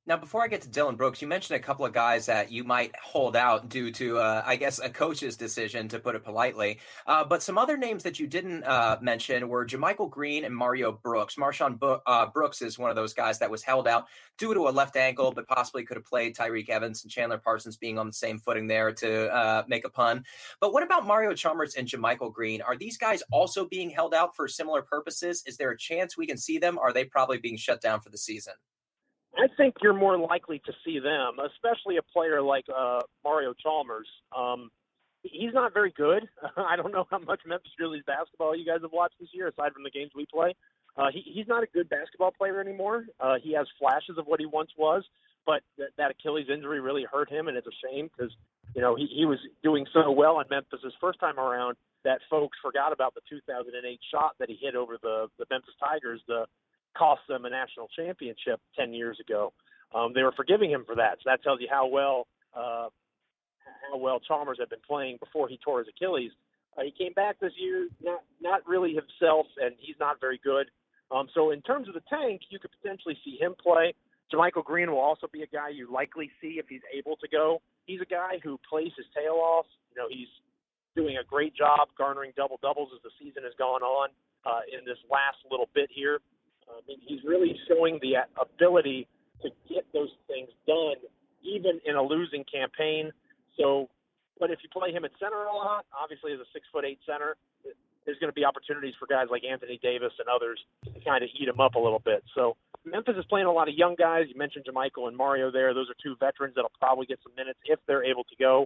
Now, 0.07 0.15
before 0.15 0.41
I 0.41 0.47
get 0.47 0.61
to 0.61 0.69
Dillon 0.69 0.95
Brooks, 0.95 1.21
you 1.21 1.27
mentioned 1.27 1.57
a 1.57 1.61
couple 1.61 1.85
of 1.85 1.91
guys 1.91 2.27
that 2.27 2.49
you 2.49 2.63
might 2.63 2.95
hold 2.95 3.35
out 3.35 3.67
due 3.67 3.91
to, 3.91 4.19
uh, 4.19 4.41
I 4.45 4.55
guess, 4.55 4.79
a 4.79 4.89
coach's 4.89 5.35
decision, 5.35 5.89
to 5.89 5.99
put 5.99 6.15
it 6.15 6.23
politely. 6.23 6.79
Uh, 7.05 7.25
but 7.25 7.43
some 7.43 7.57
other 7.57 7.75
names 7.75 8.03
that 8.03 8.17
you 8.17 8.25
didn't 8.25 8.63
uh, 8.63 8.97
mention 9.01 9.49
were 9.49 9.65
JaMychal 9.65 10.09
Green 10.09 10.45
and 10.45 10.55
Mario 10.55 10.93
Brooks. 10.93 11.35
MarShon 11.35 11.77
Bo- 11.77 12.01
uh, 12.05 12.25
Brooks 12.27 12.61
is 12.61 12.79
one 12.79 12.89
of 12.89 12.95
those 12.95 13.13
guys 13.13 13.37
that 13.39 13.51
was 13.51 13.63
held 13.63 13.85
out 13.85 14.05
due 14.37 14.53
to 14.53 14.69
a 14.69 14.71
left 14.71 14.95
ankle, 14.95 15.33
but 15.33 15.45
possibly 15.45 15.83
could 15.83 15.97
have 15.97 16.05
played 16.05 16.37
Tyreke 16.37 16.69
Evans 16.69 17.03
and 17.03 17.11
Chandler 17.11 17.37
Parsons 17.37 17.75
being 17.75 17.99
on 17.99 18.07
the 18.07 18.13
same 18.13 18.39
footing 18.39 18.65
there 18.65 18.93
to 18.93 19.29
uh, 19.35 19.63
make 19.67 19.83
a 19.83 19.89
pun. 19.89 20.23
But 20.61 20.71
what 20.71 20.83
about 20.83 21.05
Mario 21.05 21.33
Chalmers 21.33 21.75
and 21.75 21.85
JaMychal 21.85 22.31
Green? 22.31 22.61
Are 22.61 22.77
these 22.77 22.97
guys 22.97 23.23
also 23.29 23.65
being 23.65 23.89
held 23.89 24.13
out 24.13 24.37
for 24.37 24.47
similar 24.47 24.83
purposes? 24.83 25.43
Is 25.45 25.57
there 25.57 25.71
a 25.71 25.77
chance 25.77 26.15
we 26.15 26.27
can 26.27 26.37
see 26.37 26.59
them? 26.59 26.79
Are 26.79 26.93
they 26.93 27.03
probably 27.03 27.39
being 27.39 27.57
shut 27.57 27.81
down 27.81 27.99
for 27.99 28.09
the 28.09 28.17
season? 28.17 28.53
I 29.37 29.47
think 29.55 29.75
you're 29.81 29.93
more 29.93 30.17
likely 30.17 30.61
to 30.65 30.73
see 30.83 30.99
them, 30.99 31.37
especially 31.39 31.97
a 31.97 32.01
player 32.01 32.41
like 32.41 32.65
uh, 32.75 33.01
Mario 33.23 33.53
Chalmers. 33.53 34.07
Um, 34.35 34.71
he's 35.21 35.53
not 35.53 35.73
very 35.73 35.91
good. 35.95 36.27
I 36.57 36.75
don't 36.75 36.91
know 36.91 37.05
how 37.09 37.19
much 37.19 37.41
Memphis 37.45 37.71
Grizzlies 37.77 38.03
basketball 38.05 38.55
you 38.55 38.65
guys 38.65 38.81
have 38.81 38.91
watched 38.91 39.15
this 39.19 39.29
year, 39.33 39.47
aside 39.47 39.73
from 39.73 39.83
the 39.83 39.91
games 39.91 40.11
we 40.15 40.25
play. 40.25 40.55
Uh, 40.97 41.07
he, 41.13 41.21
he's 41.21 41.47
not 41.47 41.63
a 41.63 41.67
good 41.67 41.89
basketball 41.89 42.31
player 42.31 42.59
anymore. 42.59 43.05
Uh, 43.19 43.35
he 43.41 43.53
has 43.53 43.67
flashes 43.79 44.17
of 44.17 44.25
what 44.25 44.39
he 44.39 44.47
once 44.47 44.71
was, 44.77 45.03
but 45.45 45.61
th- 45.77 45.89
that 45.97 46.11
Achilles 46.11 46.47
injury 46.51 46.79
really 46.79 47.05
hurt 47.09 47.29
him, 47.29 47.47
and 47.47 47.55
it's 47.55 47.67
a 47.67 47.87
shame 47.87 48.09
because 48.15 48.33
you 48.73 48.81
know 48.81 48.95
he, 48.95 49.05
he 49.05 49.25
was 49.25 49.37
doing 49.63 49.85
so 49.93 50.11
well 50.11 50.39
in 50.39 50.47
Memphis 50.49 50.79
his 50.83 50.93
first 50.99 51.19
time 51.19 51.37
around 51.37 51.77
that 52.03 52.19
folks 52.29 52.57
forgot 52.63 52.93
about 52.93 53.13
the 53.13 53.21
2008 53.29 53.99
shot 54.11 54.31
that 54.39 54.49
he 54.49 54.57
hit 54.59 54.75
over 54.75 54.97
the 55.01 55.27
the 55.37 55.45
Memphis 55.51 55.75
Tigers, 55.79 56.21
the 56.27 56.45
cost 56.97 57.21
them 57.27 57.45
a 57.45 57.49
national 57.49 57.87
championship 57.95 58.59
10 58.77 58.93
years 58.93 59.17
ago. 59.19 59.53
Um, 59.93 60.11
they 60.13 60.23
were 60.23 60.33
forgiving 60.35 60.71
him 60.71 60.83
for 60.85 60.95
that. 60.95 61.17
So 61.19 61.29
that 61.29 61.43
tells 61.43 61.61
you 61.61 61.67
how 61.69 61.87
well 61.87 62.27
uh, 62.53 62.89
how 63.91 63.97
well 63.97 64.19
Chalmers 64.19 64.57
had 64.59 64.69
been 64.69 64.83
playing 64.87 65.17
before 65.19 65.47
he 65.47 65.59
tore 65.63 65.79
his 65.79 65.87
Achilles. 65.87 66.31
Uh, 66.77 66.83
he 66.83 66.91
came 66.91 67.13
back 67.13 67.39
this 67.39 67.53
year, 67.57 67.87
not 68.03 68.21
not 68.41 68.61
really 68.67 68.93
himself, 68.93 69.47
and 69.61 69.75
he's 69.79 69.95
not 69.99 70.19
very 70.19 70.39
good. 70.43 70.67
Um, 71.09 71.27
so 71.33 71.51
in 71.51 71.61
terms 71.61 71.87
of 71.87 71.93
the 71.93 72.03
tank, 72.09 72.41
you 72.49 72.59
could 72.59 72.71
potentially 72.81 73.17
see 73.23 73.37
him 73.39 73.55
play. 73.61 73.93
JaMychal 74.33 74.65
Green 74.65 74.91
will 74.91 74.99
also 74.99 75.27
be 75.31 75.41
a 75.41 75.47
guy 75.47 75.69
you 75.69 75.91
likely 75.91 76.29
see 76.41 76.59
if 76.59 76.67
he's 76.67 76.83
able 76.91 77.15
to 77.17 77.27
go. 77.29 77.61
He's 77.85 78.01
a 78.01 78.05
guy 78.05 78.39
who 78.43 78.59
plays 78.69 78.91
his 78.97 79.05
tail 79.15 79.39
off. 79.39 79.65
You 79.91 80.01
know, 80.01 80.07
he's 80.09 80.27
doing 80.95 81.15
a 81.15 81.23
great 81.23 81.55
job 81.55 81.87
garnering 81.97 82.33
double 82.35 82.59
doubles 82.61 82.89
as 82.93 83.01
the 83.03 83.11
season 83.17 83.43
has 83.43 83.53
gone 83.57 83.81
on 83.81 84.09
uh, 84.45 84.67
in 84.67 84.83
this 84.83 84.97
last 85.09 85.37
little 85.49 85.69
bit 85.73 85.89
here. 85.93 86.19
I 86.69 86.81
mean, 86.87 86.99
he's 87.05 87.19
really 87.25 87.57
showing 87.67 87.99
the 88.01 88.23
ability 88.39 89.07
to 89.41 89.49
get 89.69 89.85
those 89.93 90.09
things 90.27 90.49
done, 90.65 90.95
even 91.43 91.79
in 91.85 91.95
a 91.95 92.01
losing 92.01 92.43
campaign. 92.43 93.11
So, 93.57 93.89
but 94.39 94.51
if 94.51 94.59
you 94.63 94.69
play 94.69 94.91
him 94.91 95.05
at 95.05 95.11
center 95.19 95.43
a 95.45 95.55
lot, 95.55 95.85
obviously 95.91 96.33
as 96.33 96.39
a 96.39 96.49
six 96.53 96.65
foot 96.71 96.85
eight 96.85 96.99
center, 97.05 97.35
there's 98.05 98.17
going 98.19 98.31
to 98.31 98.33
be 98.33 98.45
opportunities 98.45 98.95
for 98.97 99.05
guys 99.05 99.27
like 99.29 99.43
Anthony 99.43 99.79
Davis 99.83 100.13
and 100.17 100.27
others 100.29 100.59
to 100.85 100.99
kind 101.03 101.23
of 101.23 101.29
eat 101.37 101.47
him 101.47 101.59
up 101.59 101.75
a 101.75 101.79
little 101.79 101.99
bit. 101.99 102.23
So 102.33 102.55
Memphis 102.85 103.15
is 103.19 103.25
playing 103.25 103.47
a 103.47 103.51
lot 103.51 103.67
of 103.67 103.75
young 103.75 103.95
guys. 103.95 104.25
You 104.29 104.37
mentioned 104.39 104.65
JaMychal 104.65 105.07
and 105.07 105.17
Mario 105.17 105.51
there. 105.51 105.73
Those 105.73 105.89
are 105.89 105.95
two 106.01 106.15
veterans 106.19 106.55
that'll 106.55 106.71
probably 106.79 107.05
get 107.05 107.19
some 107.21 107.35
minutes 107.35 107.59
if 107.65 107.79
they're 107.85 108.05
able 108.05 108.23
to 108.23 108.35
go. 108.39 108.65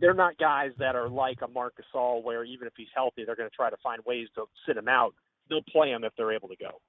They're 0.00 0.14
not 0.14 0.36
guys 0.36 0.72
that 0.78 0.96
are 0.96 1.08
like 1.08 1.38
a 1.42 1.48
Marc 1.48 1.74
Gasol, 1.78 2.24
where 2.24 2.44
even 2.44 2.66
if 2.66 2.72
he's 2.76 2.88
healthy, 2.94 3.24
they're 3.24 3.36
going 3.36 3.48
to 3.48 3.54
try 3.54 3.70
to 3.70 3.76
find 3.82 4.02
ways 4.04 4.26
to 4.34 4.46
sit 4.66 4.76
him 4.76 4.88
out. 4.88 5.14
They'll 5.48 5.62
play 5.62 5.90
him 5.90 6.02
if 6.02 6.12
they're 6.16 6.32
able 6.32 6.48
to 6.48 6.56
go. 6.56 6.80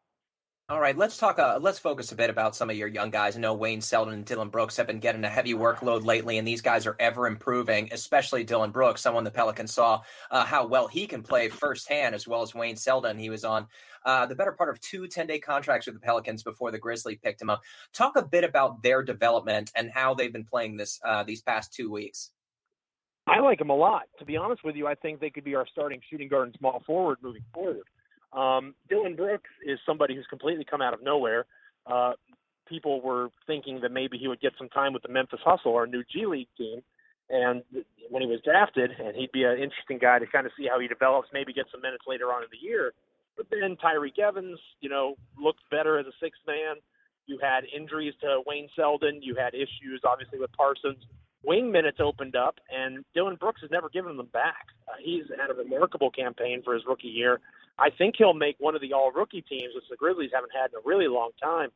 All 0.70 0.79
right, 0.79 0.98
let's 0.98 1.17
talk. 1.17 1.39
Uh, 1.39 1.60
let's 1.62 1.77
focus 1.77 2.13
a 2.13 2.15
bit 2.15 2.29
about 2.29 2.55
some 2.55 2.70
of 2.70 2.77
your 2.77 2.88
young 2.88 3.10
guys. 3.10 3.36
I 3.36 3.41
know 3.41 3.53
Wayne 3.53 3.82
Selden 3.82 4.13
and 4.13 4.24
Dillon 4.24 4.48
Brooks 4.48 4.77
have 4.77 4.88
been 4.88 5.00
getting 5.00 5.25
a 5.25 5.29
heavy 5.29 5.53
workload 5.53 6.05
lately, 6.05 6.38
and 6.38 6.48
these 6.48 6.62
guys 6.62 6.88
are 6.88 6.96
ever 7.01 7.27
improving. 7.27 7.89
Especially 7.91 8.46
Dillon 8.46 8.72
Brooks, 8.72 9.01
someone 9.01 9.25
the 9.25 9.32
Pelicans 9.32 9.74
saw 9.74 10.03
uh, 10.32 10.46
how 10.46 10.65
well 10.65 10.88
he 10.88 11.05
can 11.05 11.22
play 11.22 11.50
firsthand, 11.50 12.15
as 12.15 12.29
well 12.29 12.43
as 12.43 12.55
Wayne 12.55 12.77
Selden. 12.77 13.17
He 13.17 13.29
was 13.29 13.43
on 13.43 13.67
uh, 14.05 14.25
the 14.25 14.36
better 14.36 14.53
part 14.53 14.70
of 14.70 14.79
two 14.79 15.01
10-day 15.01 15.39
contracts 15.39 15.86
with 15.86 15.96
the 15.96 16.01
Pelicans 16.01 16.43
before 16.43 16.72
the 16.72 16.79
Grizzlies 16.79 17.20
picked 17.22 17.41
him 17.41 17.50
up. 17.50 17.62
Talk 17.91 18.15
a 18.15 18.24
bit 18.24 18.46
about 18.46 18.82
their 18.82 19.03
development 19.03 19.70
and 19.75 19.91
how 19.91 20.13
they've 20.13 20.32
been 20.32 20.46
playing 20.46 20.77
this 20.77 20.98
uh, 21.03 21.24
these 21.24 21.41
past 21.41 21.74
two 21.74 21.91
weeks. 21.91 22.32
I 23.27 23.41
like 23.41 23.60
them 23.60 23.70
a 23.70 23.75
lot. 23.75 24.03
To 24.20 24.25
be 24.25 24.38
honest 24.38 24.63
with 24.63 24.77
you, 24.77 24.88
I 24.88 24.96
think 24.96 25.20
they 25.20 25.29
could 25.29 25.43
be 25.43 25.55
our 25.55 25.67
starting 25.67 26.00
shooting 26.10 26.29
guard 26.29 26.48
and 26.48 26.55
small 26.58 26.82
forward 26.86 27.17
moving 27.22 27.43
forward. 27.53 27.84
Um, 28.34 28.74
Dillon 28.90 29.16
Brooks 29.16 29.50
is 29.66 29.80
somebody 29.86 30.16
who's 30.16 30.28
completely 30.30 30.66
come 30.70 30.82
out 30.82 30.94
of 30.94 31.04
nowhere. 31.04 31.46
Uh, 31.86 32.13
people 32.68 33.02
were 33.02 33.30
thinking 33.46 33.80
that 33.82 33.92
maybe 33.92 34.18
he 34.18 34.28
would 34.28 34.42
get 34.42 34.54
some 34.58 34.70
time 34.70 34.94
with 34.94 35.04
the 35.04 35.10
Memphis 35.10 35.40
Hustle, 35.44 35.75
our 35.75 35.88
new 35.88 36.04
G 36.12 36.25
League 36.25 36.48
team, 36.58 36.82
and 37.30 37.62
when 38.10 38.22
he 38.22 38.28
was 38.28 38.40
drafted, 38.44 38.92
and 38.92 39.16
he'd 39.16 39.32
be 39.32 39.44
an 39.44 39.58
interesting 39.58 39.98
guy 40.00 40.20
to 40.20 40.28
kind 40.28 40.46
of 40.46 40.52
see 40.58 40.68
how 40.70 40.80
he 40.80 40.88
develops, 40.88 41.30
maybe 41.34 41.54
get 41.54 41.66
some 41.72 41.82
minutes 41.82 42.04
later 42.08 42.25
on 42.34 42.44
in 42.44 42.50
the 42.52 42.66
year. 42.66 42.94
But 43.36 43.48
then 43.50 43.78
Tyreke 43.84 44.20
Evans, 44.20 44.60
you 44.82 44.90
know, 44.90 45.16
looked 45.42 45.62
better 45.72 45.98
as 45.98 46.06
a 46.06 46.12
sixth 46.22 46.42
man. 46.48 46.75
You 47.25 47.40
had 47.42 47.63
injuries 47.75 48.13
to 48.22 48.42
Wayne 48.46 48.70
Selden. 48.75 49.22
You 49.22 49.36
had 49.36 49.54
issues, 49.54 50.02
obviously, 50.04 50.40
with 50.40 50.52
Parsons. 50.52 51.04
Wing 51.44 51.72
minutes 51.72 51.98
opened 52.00 52.36
up, 52.36 52.60
and 52.72 53.04
Dillon 53.13 53.36
Brooks 53.36 53.62
has 53.62 53.72
never 53.72 53.90
given 53.90 54.16
them 54.18 54.30
back. 54.32 54.68
Uh, 54.88 54.96
he's 55.04 55.24
had 55.40 55.50
a 55.50 55.54
remarkable 55.54 56.12
campaign 56.12 56.62
for 56.63 56.74
his 56.74 56.84
rookie 56.88 57.08
year. 57.08 57.40
I 57.77 57.89
think 57.89 58.15
he'll 58.18 58.34
make 58.34 58.56
one 58.60 58.75
of 58.75 58.82
the 58.82 58.94
all 58.94 59.12
rookie 59.12 59.42
teams, 59.42 59.74
which 59.74 59.86
the 59.89 59.96
Grizzlies 59.96 60.32
haven't 60.34 60.51
had 60.53 60.72
in 60.72 60.77
a 60.77 60.86
really 60.86 61.08
long 61.08 61.32
time. 61.42 61.70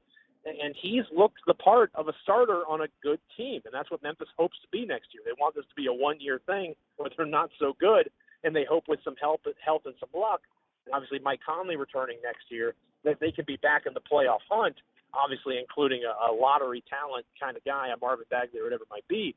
And 0.45 0.73
he's 0.79 1.03
looked 1.11 1.39
the 1.45 1.53
part 1.53 1.91
of 1.95 2.07
a 2.07 2.13
starter 2.23 2.61
on 2.69 2.81
a 2.81 2.87
good 3.03 3.19
team. 3.35 3.61
And 3.65 3.73
that's 3.73 3.91
what 3.91 4.01
Memphis 4.01 4.29
hopes 4.37 4.55
to 4.61 4.67
be 4.71 4.85
next 4.85 5.09
year. 5.13 5.21
They 5.25 5.33
want 5.37 5.55
this 5.55 5.65
to 5.65 5.75
be 5.75 5.87
a 5.87 5.93
one 5.93 6.21
year 6.21 6.39
thing 6.45 6.75
where 6.95 7.09
they're 7.17 7.25
not 7.25 7.49
so 7.59 7.75
good. 7.79 8.09
And 8.43 8.55
they 8.55 8.63
hope 8.63 8.85
with 8.87 8.99
some 9.03 9.15
help, 9.19 9.41
health 9.63 9.81
and 9.85 9.95
some 9.99 10.09
luck, 10.13 10.41
and 10.85 10.95
obviously 10.95 11.19
Mike 11.19 11.41
Conley 11.45 11.75
returning 11.75 12.17
next 12.23 12.49
year, 12.49 12.75
that 13.03 13.19
they 13.19 13.31
can 13.31 13.45
be 13.45 13.57
back 13.57 13.85
in 13.85 13.93
the 13.93 13.99
playoff 13.99 14.45
hunt, 14.49 14.75
obviously 15.13 15.57
including 15.57 16.03
a, 16.05 16.31
a 16.31 16.33
lottery 16.33 16.83
talent 16.89 17.25
kind 17.39 17.57
of 17.57 17.65
guy, 17.65 17.89
a 17.89 17.97
Marvin 17.99 18.25
Bagley 18.29 18.59
or 18.59 18.63
whatever 18.63 18.83
it 18.83 18.89
might 18.89 19.07
be. 19.07 19.35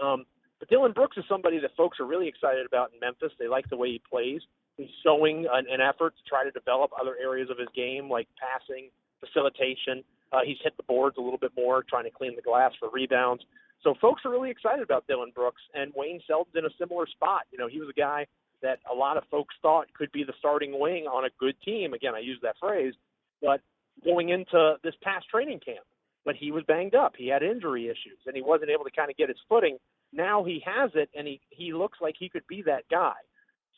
Um, 0.00 0.24
but 0.60 0.68
Dillon 0.68 0.92
Brooks 0.92 1.16
is 1.16 1.24
somebody 1.28 1.58
that 1.58 1.74
folks 1.76 1.98
are 1.98 2.06
really 2.06 2.28
excited 2.28 2.66
about 2.66 2.92
in 2.92 3.00
Memphis. 3.00 3.32
They 3.38 3.48
like 3.48 3.68
the 3.68 3.76
way 3.76 3.88
he 3.88 4.02
plays. 4.08 4.42
He's 4.76 4.90
showing 5.04 5.46
an, 5.52 5.66
an 5.70 5.80
effort 5.80 6.14
to 6.16 6.22
try 6.28 6.44
to 6.44 6.50
develop 6.50 6.90
other 7.00 7.16
areas 7.20 7.50
of 7.50 7.58
his 7.58 7.68
game, 7.74 8.08
like 8.08 8.28
passing, 8.40 8.90
facilitation. 9.20 10.02
Uh, 10.32 10.40
he's 10.44 10.56
hit 10.64 10.76
the 10.76 10.82
boards 10.84 11.16
a 11.18 11.20
little 11.20 11.38
bit 11.38 11.52
more, 11.56 11.82
trying 11.82 12.04
to 12.04 12.10
clean 12.10 12.34
the 12.36 12.42
glass 12.42 12.72
for 12.80 12.88
rebounds. 12.90 13.42
So 13.82 13.94
folks 14.00 14.22
are 14.24 14.30
really 14.30 14.50
excited 14.50 14.82
about 14.82 15.06
Dillon 15.06 15.32
Brooks, 15.34 15.60
and 15.74 15.92
Wayne 15.94 16.20
Selden's 16.26 16.56
in 16.56 16.64
a 16.64 16.70
similar 16.78 17.06
spot. 17.06 17.42
You 17.50 17.58
know, 17.58 17.68
he 17.68 17.80
was 17.80 17.88
a 17.90 18.00
guy 18.00 18.26
that 18.62 18.78
a 18.90 18.94
lot 18.94 19.16
of 19.16 19.24
folks 19.30 19.54
thought 19.60 19.92
could 19.92 20.10
be 20.12 20.24
the 20.24 20.32
starting 20.38 20.78
wing 20.78 21.06
on 21.06 21.24
a 21.24 21.30
good 21.38 21.56
team. 21.64 21.92
Again, 21.92 22.14
I 22.14 22.20
use 22.20 22.38
that 22.42 22.54
phrase, 22.60 22.94
but 23.42 23.60
going 24.04 24.30
into 24.30 24.76
this 24.82 24.94
past 25.02 25.28
training 25.28 25.60
camp, 25.64 25.84
but 26.24 26.36
he 26.36 26.52
was 26.52 26.62
banged 26.66 26.94
up. 26.94 27.14
He 27.18 27.28
had 27.28 27.42
injury 27.42 27.86
issues, 27.86 28.18
and 28.26 28.36
he 28.36 28.42
wasn't 28.42 28.70
able 28.70 28.84
to 28.84 28.90
kind 28.90 29.10
of 29.10 29.16
get 29.16 29.28
his 29.28 29.38
footing. 29.48 29.78
Now 30.12 30.44
he 30.44 30.62
has 30.64 30.90
it, 30.94 31.10
and 31.16 31.26
he 31.26 31.40
he 31.50 31.72
looks 31.72 31.98
like 32.00 32.14
he 32.18 32.28
could 32.28 32.46
be 32.46 32.62
that 32.62 32.84
guy. 32.90 33.14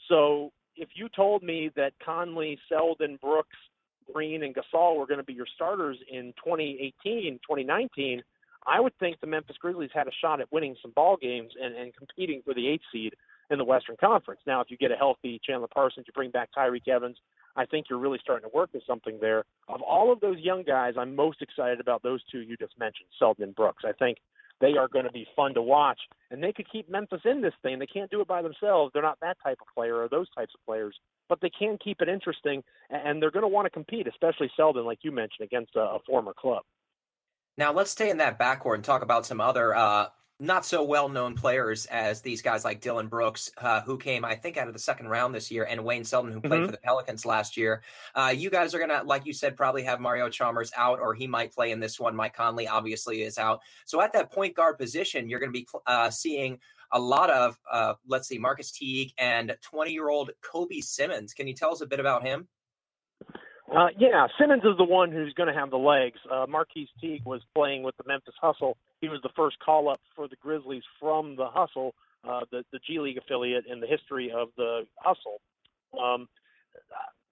So 0.09 0.53
if 0.77 0.91
you 0.95 1.09
told 1.09 1.43
me 1.43 1.71
that 1.77 1.93
Conley, 2.05 2.59
Selden, 2.69 3.19
Brooks, 3.21 3.57
Green, 4.13 4.43
and 4.43 4.55
Gasol 4.55 4.99
were 4.99 5.07
going 5.07 5.19
to 5.19 5.25
be 5.25 5.33
your 5.33 5.47
starters 5.55 5.97
in 6.11 6.35
2018, 6.45 7.41
2019, 7.43 8.23
I 8.67 8.81
would 8.81 8.97
think 8.99 9.21
the 9.21 9.27
Memphis 9.27 9.57
Grizzlies 9.61 9.91
had 9.93 10.09
a 10.09 10.13
shot 10.21 10.41
at 10.41 10.51
winning 10.53 10.77
some 10.81 10.93
ball 10.93 11.17
games 11.21 11.53
and, 11.61 11.75
and 11.75 11.95
competing 11.95 12.43
for 12.45 12.55
the 12.55 12.67
eighth 12.69 12.85
seed 12.93 13.15
in 13.51 13.59
the 13.59 13.65
Western 13.65 13.97
Conference. 13.97 14.41
Now, 14.47 14.61
if 14.61 14.71
you 14.71 14.77
get 14.77 14.91
a 14.91 14.97
healthy 14.97 15.41
Chandler 15.45 15.69
Parsons, 15.73 16.07
you 16.07 16.13
bring 16.15 16.31
back 16.31 16.51
Tyreke 16.57 16.89
Evans, 16.89 17.19
I 17.57 17.67
think 17.67 17.87
you're 17.89 17.99
really 17.99 18.19
starting 18.23 18.49
to 18.49 18.57
work 18.57 18.71
with 18.73 18.83
something 18.87 19.19
there. 19.21 19.45
Of 19.69 19.83
all 19.83 20.13
of 20.13 20.21
those 20.21 20.39
young 20.39 20.63
guys, 20.65 20.95
I'm 20.99 21.15
most 21.15 21.43
excited 21.43 21.79
about 21.79 22.03
those 22.03 22.23
two 22.33 22.41
you 22.41 22.57
just 22.57 22.79
mentioned, 22.79 23.09
Selden 23.19 23.45
and 23.45 23.55
Brooks. 23.55 23.85
I 23.87 23.93
think 23.93 24.19
they 24.65 24.79
are 24.79 24.89
going 24.89 25.05
to 25.05 25.13
be 25.13 25.27
fun 25.37 25.53
to 25.55 25.63
watch, 25.63 25.99
and 26.31 26.43
they 26.43 26.53
could 26.53 26.71
keep 26.71 26.89
Memphis 26.89 27.21
in 27.27 27.43
this 27.43 27.53
thing. 27.63 27.79
They 27.79 27.87
can't 27.87 28.11
do 28.11 28.23
it 28.23 28.27
by 28.27 28.41
themselves. 28.41 28.93
They're 28.93 29.03
not 29.03 29.19
that 29.21 29.37
type 29.45 29.59
of 29.61 29.67
player 29.75 29.97
or 29.97 30.09
those 30.09 30.27
types 30.31 30.53
of 30.55 30.65
players, 30.65 30.97
but 31.29 31.41
they 31.43 31.51
can 31.51 31.77
keep 31.83 32.01
it 32.01 32.09
interesting, 32.09 32.65
and 32.89 33.21
they're 33.21 33.31
going 33.31 33.43
to 33.43 33.49
want 33.49 33.67
to 33.67 33.71
compete, 33.71 34.07
especially 34.09 34.51
Selden, 34.57 34.87
like 34.87 35.01
you 35.03 35.13
mentioned, 35.13 35.45
against 35.45 35.77
a, 35.77 35.81
a 35.81 35.99
former 36.07 36.33
club. 36.33 36.63
Now 37.59 37.73
let's 37.73 37.91
stay 37.91 38.09
in 38.09 38.17
that 38.19 38.39
backcourt 38.39 38.77
and 38.77 38.85
talk 38.85 39.03
about 39.03 39.27
some 39.27 39.41
other 39.41 39.75
uh, 39.75 40.07
not 40.41 40.65
so 40.67 40.83
well 40.83 41.09
known 41.09 41.35
players 41.35 41.87
as 41.87 42.21
these 42.21 42.43
guys 42.43 42.65
like 42.65 42.81
Dillon 42.81 43.07
Brooks, 43.07 43.51
uh, 43.59 43.81
who 43.83 43.97
came, 43.97 44.25
I 44.25 44.35
think, 44.35 44.57
out 44.57 44.67
of 44.67 44.73
the 44.73 44.81
second 44.81 45.09
round 45.09 45.35
this 45.35 45.51
year, 45.51 45.65
and 45.65 45.85
Wayne 45.85 46.05
Selden, 46.05 46.33
who 46.33 46.41
played 46.41 46.53
mm-hmm. 46.59 46.67
for 46.67 46.73
the 46.73 46.79
Pelicans 46.79 47.25
last 47.25 47.57
year. 47.57 47.83
Uh, 48.15 48.33
you 48.37 48.51
guys 48.51 48.75
are 48.75 48.79
going 48.79 48.91
to, 48.91 49.03
like 49.05 49.27
you 49.27 49.33
said, 49.33 49.57
probably 49.57 49.85
have 49.85 50.01
Mario 50.01 50.29
Chalmers 50.29 50.73
out, 50.77 50.99
or 50.99 51.15
he 51.15 51.27
might 51.27 51.53
play 51.53 51.71
in 51.71 51.81
this 51.81 52.01
one. 52.01 52.17
Mike 52.17 52.35
Conley 52.35 52.67
obviously 52.67 53.23
is 53.23 53.39
out. 53.39 53.61
So 53.85 54.01
at 54.01 54.13
that 54.15 54.33
point 54.33 54.57
guard 54.57 54.79
position, 54.79 55.29
you're 55.29 55.41
going 55.41 55.53
to 55.53 55.59
be 55.59 55.69
uh, 55.87 56.11
seeing 56.11 56.59
a 56.91 56.99
lot 56.99 57.31
of, 57.31 57.59
uh, 57.71 57.95
let's 58.07 58.29
see, 58.29 58.39
Marcus 58.39 58.71
Teague 58.71 59.13
and 59.19 59.57
20 59.63 59.93
year 59.93 60.09
old 60.09 60.31
Kobe 60.43 60.81
Simmons. 60.81 61.33
Can 61.33 61.47
you 61.47 61.55
tell 61.55 61.73
us 61.73 61.81
a 61.81 61.87
bit 61.87 62.01
about 62.01 62.23
him? 62.23 62.49
Uh, 63.73 63.89
yeah, 63.99 64.27
Simmons 64.39 64.63
is 64.63 64.77
the 64.77 64.85
one 64.85 65.11
who's 65.11 65.33
going 65.35 65.53
to 65.53 65.59
have 65.59 65.71
the 65.71 65.79
legs. 65.79 66.19
Uh, 66.31 66.45
Marquis 66.49 66.89
Teague 67.01 67.25
was 67.25 67.41
playing 67.55 67.83
with 67.83 67.97
the 67.97 68.05
Memphis 68.07 68.35
Hustle. 68.41 68.77
He 69.01 69.09
was 69.09 69.21
the 69.23 69.31
first 69.35 69.59
call 69.59 69.89
up 69.89 70.01
for 70.15 70.29
the 70.29 70.37
Grizzlies 70.37 70.83
from 71.01 71.35
the 71.37 71.47
Hustle, 71.47 71.95
uh, 72.29 72.41
the, 72.51 72.65
the 72.73 72.79
G 72.87 73.01
League 73.01 73.17
affiliate 73.17 73.65
in 73.67 73.81
the 73.81 73.87
history 73.87 74.31
of 74.31 74.49
the 74.57 74.87
Hustle. 74.97 75.41
Um, 75.99 76.29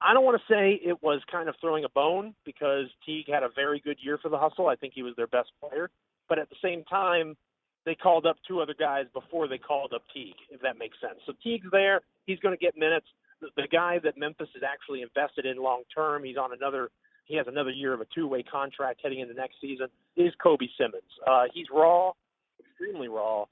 I 0.00 0.14
don't 0.14 0.24
want 0.24 0.40
to 0.40 0.52
say 0.52 0.80
it 0.84 1.02
was 1.02 1.20
kind 1.30 1.48
of 1.48 1.54
throwing 1.60 1.84
a 1.84 1.88
bone 1.90 2.34
because 2.44 2.86
Teague 3.04 3.28
had 3.28 3.42
a 3.42 3.50
very 3.54 3.80
good 3.80 3.98
year 4.02 4.18
for 4.18 4.30
the 4.30 4.38
Hustle. 4.38 4.68
I 4.68 4.76
think 4.76 4.94
he 4.94 5.02
was 5.02 5.14
their 5.16 5.26
best 5.26 5.50
player. 5.60 5.90
But 6.28 6.38
at 6.38 6.48
the 6.48 6.56
same 6.62 6.82
time, 6.84 7.36
they 7.84 7.94
called 7.94 8.26
up 8.26 8.36
two 8.48 8.60
other 8.60 8.74
guys 8.78 9.06
before 9.12 9.48
they 9.48 9.58
called 9.58 9.92
up 9.94 10.02
Teague, 10.14 10.34
if 10.50 10.60
that 10.62 10.78
makes 10.78 10.96
sense. 11.00 11.20
So 11.26 11.34
Teague's 11.42 11.68
there. 11.70 12.00
He's 12.26 12.38
going 12.38 12.56
to 12.56 12.60
get 12.60 12.76
minutes 12.76 13.06
the, 13.56 13.68
guy 13.70 13.98
that 14.04 14.16
Memphis 14.16 14.48
is 14.54 14.62
actually 14.62 15.02
invested 15.02 15.46
in 15.46 15.56
long 15.56 15.82
term. 15.94 16.24
He's 16.24 16.36
on 16.36 16.52
another. 16.52 16.90
He 17.26 17.36
has 17.36 17.46
another 17.46 17.70
year 17.70 17.94
of 17.94 18.00
a 18.00 18.06
two-way 18.14 18.42
contract 18.42 19.00
heading 19.02 19.20
into 19.20 19.34
next 19.34 19.56
season. 19.60 19.86
Is 20.16 20.32
Kobe 20.42 20.66
Simmons? 20.76 21.02
Uh, 21.26 21.44
he's 21.54 21.66
raw, 21.72 22.12
extremely 22.60 23.08
raw, 23.08 23.44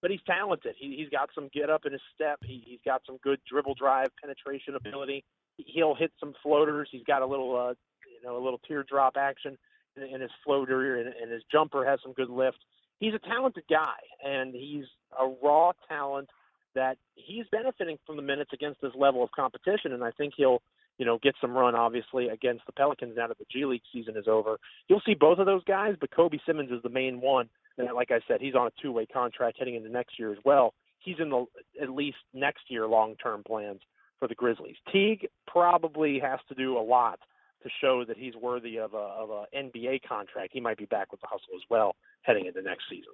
but 0.00 0.10
he's 0.10 0.20
talented. 0.26 0.76
He, 0.78 0.96
he's 0.96 1.08
got 1.08 1.30
some 1.34 1.48
get 1.52 1.70
up 1.70 1.86
in 1.86 1.92
his 1.92 2.00
step. 2.14 2.38
He, 2.44 2.62
he's 2.64 2.78
got 2.84 3.02
some 3.04 3.18
good 3.22 3.40
dribble 3.50 3.74
drive 3.74 4.08
penetration 4.20 4.76
ability. 4.76 5.24
He'll 5.56 5.94
hit 5.94 6.12
some 6.20 6.34
floaters. 6.42 6.88
He's 6.90 7.04
got 7.04 7.22
a 7.22 7.26
little, 7.26 7.56
uh, 7.56 7.74
you 8.06 8.24
know, 8.24 8.36
a 8.36 8.42
little 8.42 8.60
teardrop 8.66 9.16
action 9.16 9.58
in, 9.96 10.02
in 10.02 10.20
his 10.20 10.30
floater, 10.44 10.96
and, 10.96 11.08
and 11.20 11.32
his 11.32 11.42
jumper 11.50 11.84
has 11.84 11.98
some 12.02 12.12
good 12.12 12.30
lift. 12.30 12.58
He's 13.00 13.14
a 13.14 13.18
talented 13.18 13.64
guy, 13.68 13.98
and 14.24 14.54
he's 14.54 14.84
a 15.18 15.26
raw 15.42 15.72
talent 15.88 16.28
that 16.74 16.96
he's 17.14 17.44
benefiting 17.50 17.98
from 18.06 18.16
the 18.16 18.22
minutes 18.22 18.50
against 18.52 18.80
this 18.80 18.92
level 18.94 19.22
of 19.22 19.30
competition, 19.32 19.92
and 19.92 20.04
I 20.04 20.10
think 20.12 20.34
he'll, 20.36 20.62
you 20.98 21.06
know, 21.06 21.18
get 21.22 21.34
some 21.40 21.52
run 21.52 21.74
obviously 21.74 22.28
against 22.28 22.66
the 22.66 22.72
Pelicans 22.72 23.14
now 23.16 23.28
that 23.28 23.38
the 23.38 23.46
G 23.50 23.64
League 23.64 23.82
season 23.92 24.16
is 24.16 24.28
over. 24.28 24.58
You'll 24.88 25.02
see 25.04 25.14
both 25.14 25.38
of 25.38 25.46
those 25.46 25.64
guys, 25.64 25.94
but 26.00 26.10
Kobe 26.10 26.38
Simmons 26.46 26.70
is 26.70 26.82
the 26.82 26.88
main 26.88 27.20
one, 27.20 27.48
and 27.78 27.88
like 27.94 28.10
I 28.10 28.20
said, 28.28 28.40
he's 28.40 28.54
on 28.54 28.66
a 28.66 28.82
two-way 28.82 29.06
contract 29.06 29.58
heading 29.58 29.74
into 29.74 29.88
next 29.88 30.18
year 30.18 30.32
as 30.32 30.38
well. 30.44 30.74
He's 30.98 31.16
in 31.18 31.30
the 31.30 31.46
at 31.80 31.90
least 31.90 32.18
next 32.32 32.62
year 32.68 32.86
long-term 32.86 33.42
plans 33.44 33.80
for 34.18 34.28
the 34.28 34.34
Grizzlies. 34.34 34.76
Teague 34.90 35.28
probably 35.46 36.18
has 36.18 36.40
to 36.48 36.54
do 36.54 36.78
a 36.78 36.80
lot 36.80 37.18
to 37.62 37.70
show 37.80 38.04
that 38.04 38.16
he's 38.16 38.34
worthy 38.36 38.78
of 38.78 38.94
a 38.94 38.96
of 38.96 39.30
a 39.30 39.44
NBA 39.56 40.00
contract. 40.08 40.50
He 40.52 40.60
might 40.60 40.78
be 40.78 40.84
back 40.84 41.10
with 41.10 41.20
the 41.20 41.26
hustle 41.26 41.54
as 41.56 41.62
well 41.68 41.96
heading 42.22 42.46
into 42.46 42.62
next 42.62 42.84
season. 42.88 43.12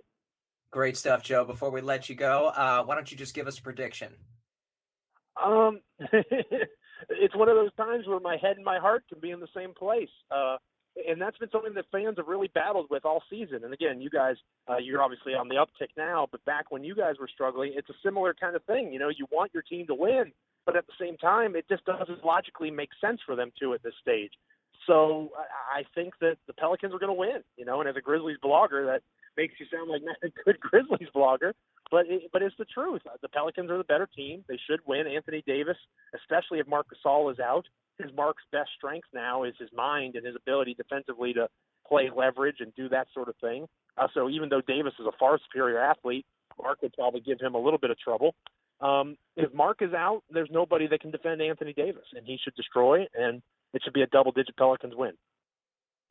Great 0.71 0.97
stuff, 0.97 1.23
Joe. 1.25 1.45
Before 1.45 1.71
we 1.71 1.81
let 1.81 2.09
you 2.09 2.15
go, 2.15 2.49
uh, 2.49 2.85
why 2.85 2.95
don't 2.95 3.11
you 3.11 3.17
just 3.17 3.35
give 3.35 3.47
us 3.47 3.59
a 3.59 3.63
prediction? 3.63 4.13
Um, 5.43 5.81
it's 7.09 7.35
one 7.35 7.49
of 7.49 7.57
those 7.57 7.75
times 7.77 8.07
where 8.07 8.21
my 8.21 8.37
head 8.37 8.57
and 8.57 8.65
my 8.65 8.79
heart 8.79 9.05
can 9.09 9.19
be 9.21 9.31
in 9.31 9.41
the 9.41 9.49
same 9.55 9.75
place. 9.75 10.11
Uh, 10.31 10.57
and 11.09 11.21
that's 11.21 11.39
been 11.39 11.51
something 11.51 11.75
that 11.75 11.87
fans 11.91 12.17
have 12.19 12.29
really 12.29 12.51
battled 12.55 12.87
with 12.91 13.05
all 13.05 13.23
season. 13.31 13.65
And 13.65 13.73
again, 13.73 14.01
you 14.01 14.11
guys, 14.11 14.37
uh, 14.69 14.77
you're 14.77 15.03
obviously 15.03 15.35
on 15.35 15.49
the 15.49 15.55
uptick 15.55 15.89
now, 15.97 16.29
but 16.31 16.45
back 16.45 16.71
when 16.71 16.85
you 16.85 16.95
guys 16.95 17.15
were 17.19 17.29
struggling, 17.33 17.73
it's 17.75 17.89
a 17.89 17.95
similar 18.05 18.35
kind 18.35 18.55
of 18.55 18.65
thing. 18.65 18.93
You 18.93 18.99
know, 18.99 19.09
you 19.09 19.27
want 19.31 19.53
your 19.55 19.63
team 19.63 19.87
to 19.87 19.95
win, 19.95 20.33
but 20.67 20.77
at 20.77 20.87
the 20.87 20.93
same 21.01 21.17
time, 21.17 21.57
it 21.57 21.67
just 21.69 21.85
doesn't 21.85 22.25
logically 22.25 22.71
make 22.71 22.91
sense 23.01 23.21
for 23.25 23.35
them 23.35 23.51
to 23.61 23.75
at 23.75 23.83
this 23.83 23.95
stage. 24.01 24.33
So 24.87 25.31
I 25.73 25.85
think 25.95 26.15
that 26.21 26.37
the 26.47 26.55
Pelicans 26.55 26.95
are 26.95 26.99
going 26.99 27.15
to 27.15 27.19
win. 27.19 27.43
You 27.57 27.65
know, 27.65 27.81
and 27.81 27.89
as 27.89 27.97
a 27.97 28.01
Grizzlies 28.01 28.39
blogger, 28.45 28.87
that 28.87 29.03
makes 29.37 29.55
you 29.59 29.67
sound 29.73 29.91
like 29.91 30.03
not 30.03 30.17
a 30.23 30.29
good 30.45 30.61
Grizzlies 30.61 31.09
blogger, 31.15 31.53
but 31.91 32.07
it, 32.07 32.31
but 32.33 32.43
it's 32.43 32.57
the 32.59 32.65
truth. 32.65 33.03
The 33.23 33.29
Pelicans 33.29 33.71
are 33.71 33.79
the 33.79 33.85
better 33.85 34.09
team. 34.15 34.45
They 34.49 34.59
should 34.69 34.81
win. 34.87 35.07
Anthony 35.07 35.43
Davis, 35.47 35.77
especially 36.15 36.59
if 36.59 36.69
Marc 36.69 36.87
Gasol 36.89 37.33
is 37.33 37.39
out, 37.39 37.67
his 37.99 38.11
Marc's 38.17 38.43
best 38.53 38.71
strength 38.77 39.09
now 39.13 39.45
is 39.45 39.55
his 39.59 39.71
mind 39.75 40.15
and 40.17 40.25
his 40.25 40.37
ability 40.37 40.75
defensively 40.75 41.33
to 41.35 41.49
play 41.87 42.11
leverage 42.15 42.57
and 42.61 42.75
do 42.75 42.89
that 42.89 43.09
sort 43.13 43.29
of 43.29 43.35
thing. 43.41 43.67
Uh, 43.99 44.07
so 44.15 44.29
even 44.31 44.49
though 44.49 44.63
Davis 44.67 44.95
is 44.99 45.07
a 45.07 45.17
far 45.19 45.39
superior 45.45 45.79
athlete, 45.79 46.25
Marc 46.61 46.83
would 46.83 46.93
probably 46.93 47.21
give 47.21 47.41
him 47.41 47.55
a 47.55 47.59
little 47.59 47.79
bit 47.79 47.91
of 47.91 47.99
trouble. 47.99 48.35
Um, 48.81 49.17
if 49.37 49.53
Marc 49.53 49.83
is 49.83 49.93
out, 49.93 50.23
there's 50.31 50.49
nobody 50.51 50.87
that 50.89 51.01
can 51.01 51.11
defend 51.11 51.43
Anthony 51.43 51.73
Davis, 51.73 52.05
and 52.15 52.25
he 52.25 52.39
should 52.43 52.55
destroy, 52.55 53.07
and 53.15 53.43
it 53.75 53.83
should 53.85 53.93
be 53.93 54.03
a 54.03 54.07
double-digit 54.07 54.57
Pelicans 54.57 54.95
win. 54.97 55.13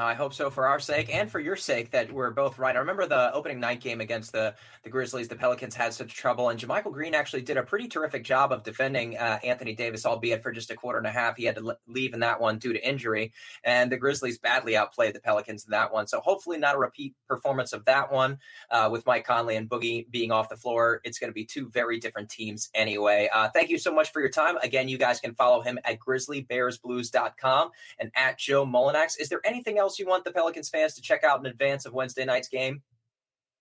I 0.01 0.13
hope 0.13 0.34
so 0.34 0.50
for 0.50 0.65
our 0.65 0.79
sake 0.79 1.13
and 1.13 1.29
for 1.29 1.41
your 1.41 1.58
sake 1.58 1.91
that 1.91 2.10
we're 2.10 2.32
both 2.32 2.58
right. 2.58 2.74
I 2.74 2.79
remember 2.79 3.06
the 3.06 3.34
opening 3.34 3.60
night 3.60 3.82
game 3.82 4.00
against 4.00 4.32
the, 4.32 4.56
the 4.84 4.89
Grizzlies. 4.89 5.27
The 5.27 5.36
Pelicans 5.36 5.75
had 5.75 5.94
such 5.94 6.13
trouble, 6.13 6.48
and 6.48 6.58
JaMychal 6.58 6.94
Green 6.94 7.13
actually 7.13 7.41
did 7.41 7.58
a 7.58 7.63
pretty 7.63 7.89
terrific 7.89 8.24
job 8.24 8.53
of 8.53 8.63
defending 8.63 9.18
uh, 9.18 9.39
Anthony 9.44 9.75
Davis, 9.75 10.06
albeit 10.06 10.41
for 10.41 10.53
just 10.53 10.72
a 10.72 10.75
quarter 10.75 11.00
and 11.00 11.08
a 11.08 11.12
half. 11.12 11.36
He 11.36 11.44
had 11.44 11.56
to 11.58 11.75
leave 11.86 12.13
in 12.13 12.22
that 12.22 12.39
one 12.39 12.60
due 12.60 12.72
to 12.72 12.88
injury, 12.88 13.34
and 13.65 13.91
the 13.91 13.98
Grizzlies 13.98 14.38
badly 14.38 14.77
outplayed 14.77 15.13
the 15.13 15.20
Pelicans 15.20 15.65
in 15.65 15.72
that 15.72 15.91
one. 15.91 16.08
So 16.08 16.22
hopefully 16.22 16.58
not 16.58 16.75
a 16.75 16.79
repeat 16.79 17.13
performance 17.27 17.74
of 17.74 17.84
that 17.84 18.10
one 18.10 18.38
uh, 18.72 18.88
with 18.89 19.06
Mike 19.06 19.25
Conley 19.25 19.58
and 19.58 19.70
Boogie 19.70 20.10
being 20.10 20.32
off 20.32 20.48
the 20.48 20.56
floor. 20.56 21.01
It's 21.03 21.20
going 21.20 21.29
to 21.29 21.36
be 21.36 21.44
two 21.44 21.68
very 21.68 22.00
different 22.00 22.29
teams 22.29 22.70
anyway. 22.74 23.27
Uh, 23.34 23.50
thank 23.50 23.70
you 23.70 23.77
so 23.77 23.94
much 23.94 24.13
for 24.13 24.22
your 24.22 24.29
time. 24.29 24.56
Again, 24.63 24.88
you 24.88 24.98
guys 24.98 25.20
can 25.20 25.36
follow 25.36 25.60
him 25.60 25.77
at 25.84 26.00
grizzlybearsblues.com 26.00 27.72
and 28.00 28.12
at 28.15 28.38
Joe 28.38 28.65
Mullinax. 28.65 29.20
Is 29.20 29.27
there 29.27 29.41
anything 29.44 29.77
else 29.77 29.88
else 29.89 29.98
you 29.98 30.05
want 30.05 30.24
the 30.24 30.31
Pelicans 30.31 30.69
fans 30.69 30.93
to 30.93 31.01
check 31.01 31.24
out 31.24 31.39
in 31.39 31.48
advance 31.48 31.88
of 31.88 31.93
Wednesday 31.93 32.24
night's 32.24 32.48
game? 32.48 32.84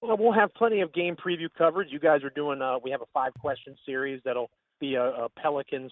Well, 0.02 0.18
we'll 0.18 0.32
have 0.32 0.52
plenty 0.54 0.82
of 0.82 0.92
game 0.92 1.16
preview 1.16 1.48
coverage. 1.56 1.88
You 1.90 1.98
guys 1.98 2.22
are 2.22 2.30
doing. 2.30 2.60
Uh, 2.60 2.76
we 2.84 2.90
have 2.90 3.00
a 3.00 3.06
five 3.14 3.32
question 3.40 3.74
series 3.86 4.20
that'll 4.26 4.50
be 4.78 4.94
a, 4.94 5.04
a 5.04 5.28
Pelicans 5.30 5.90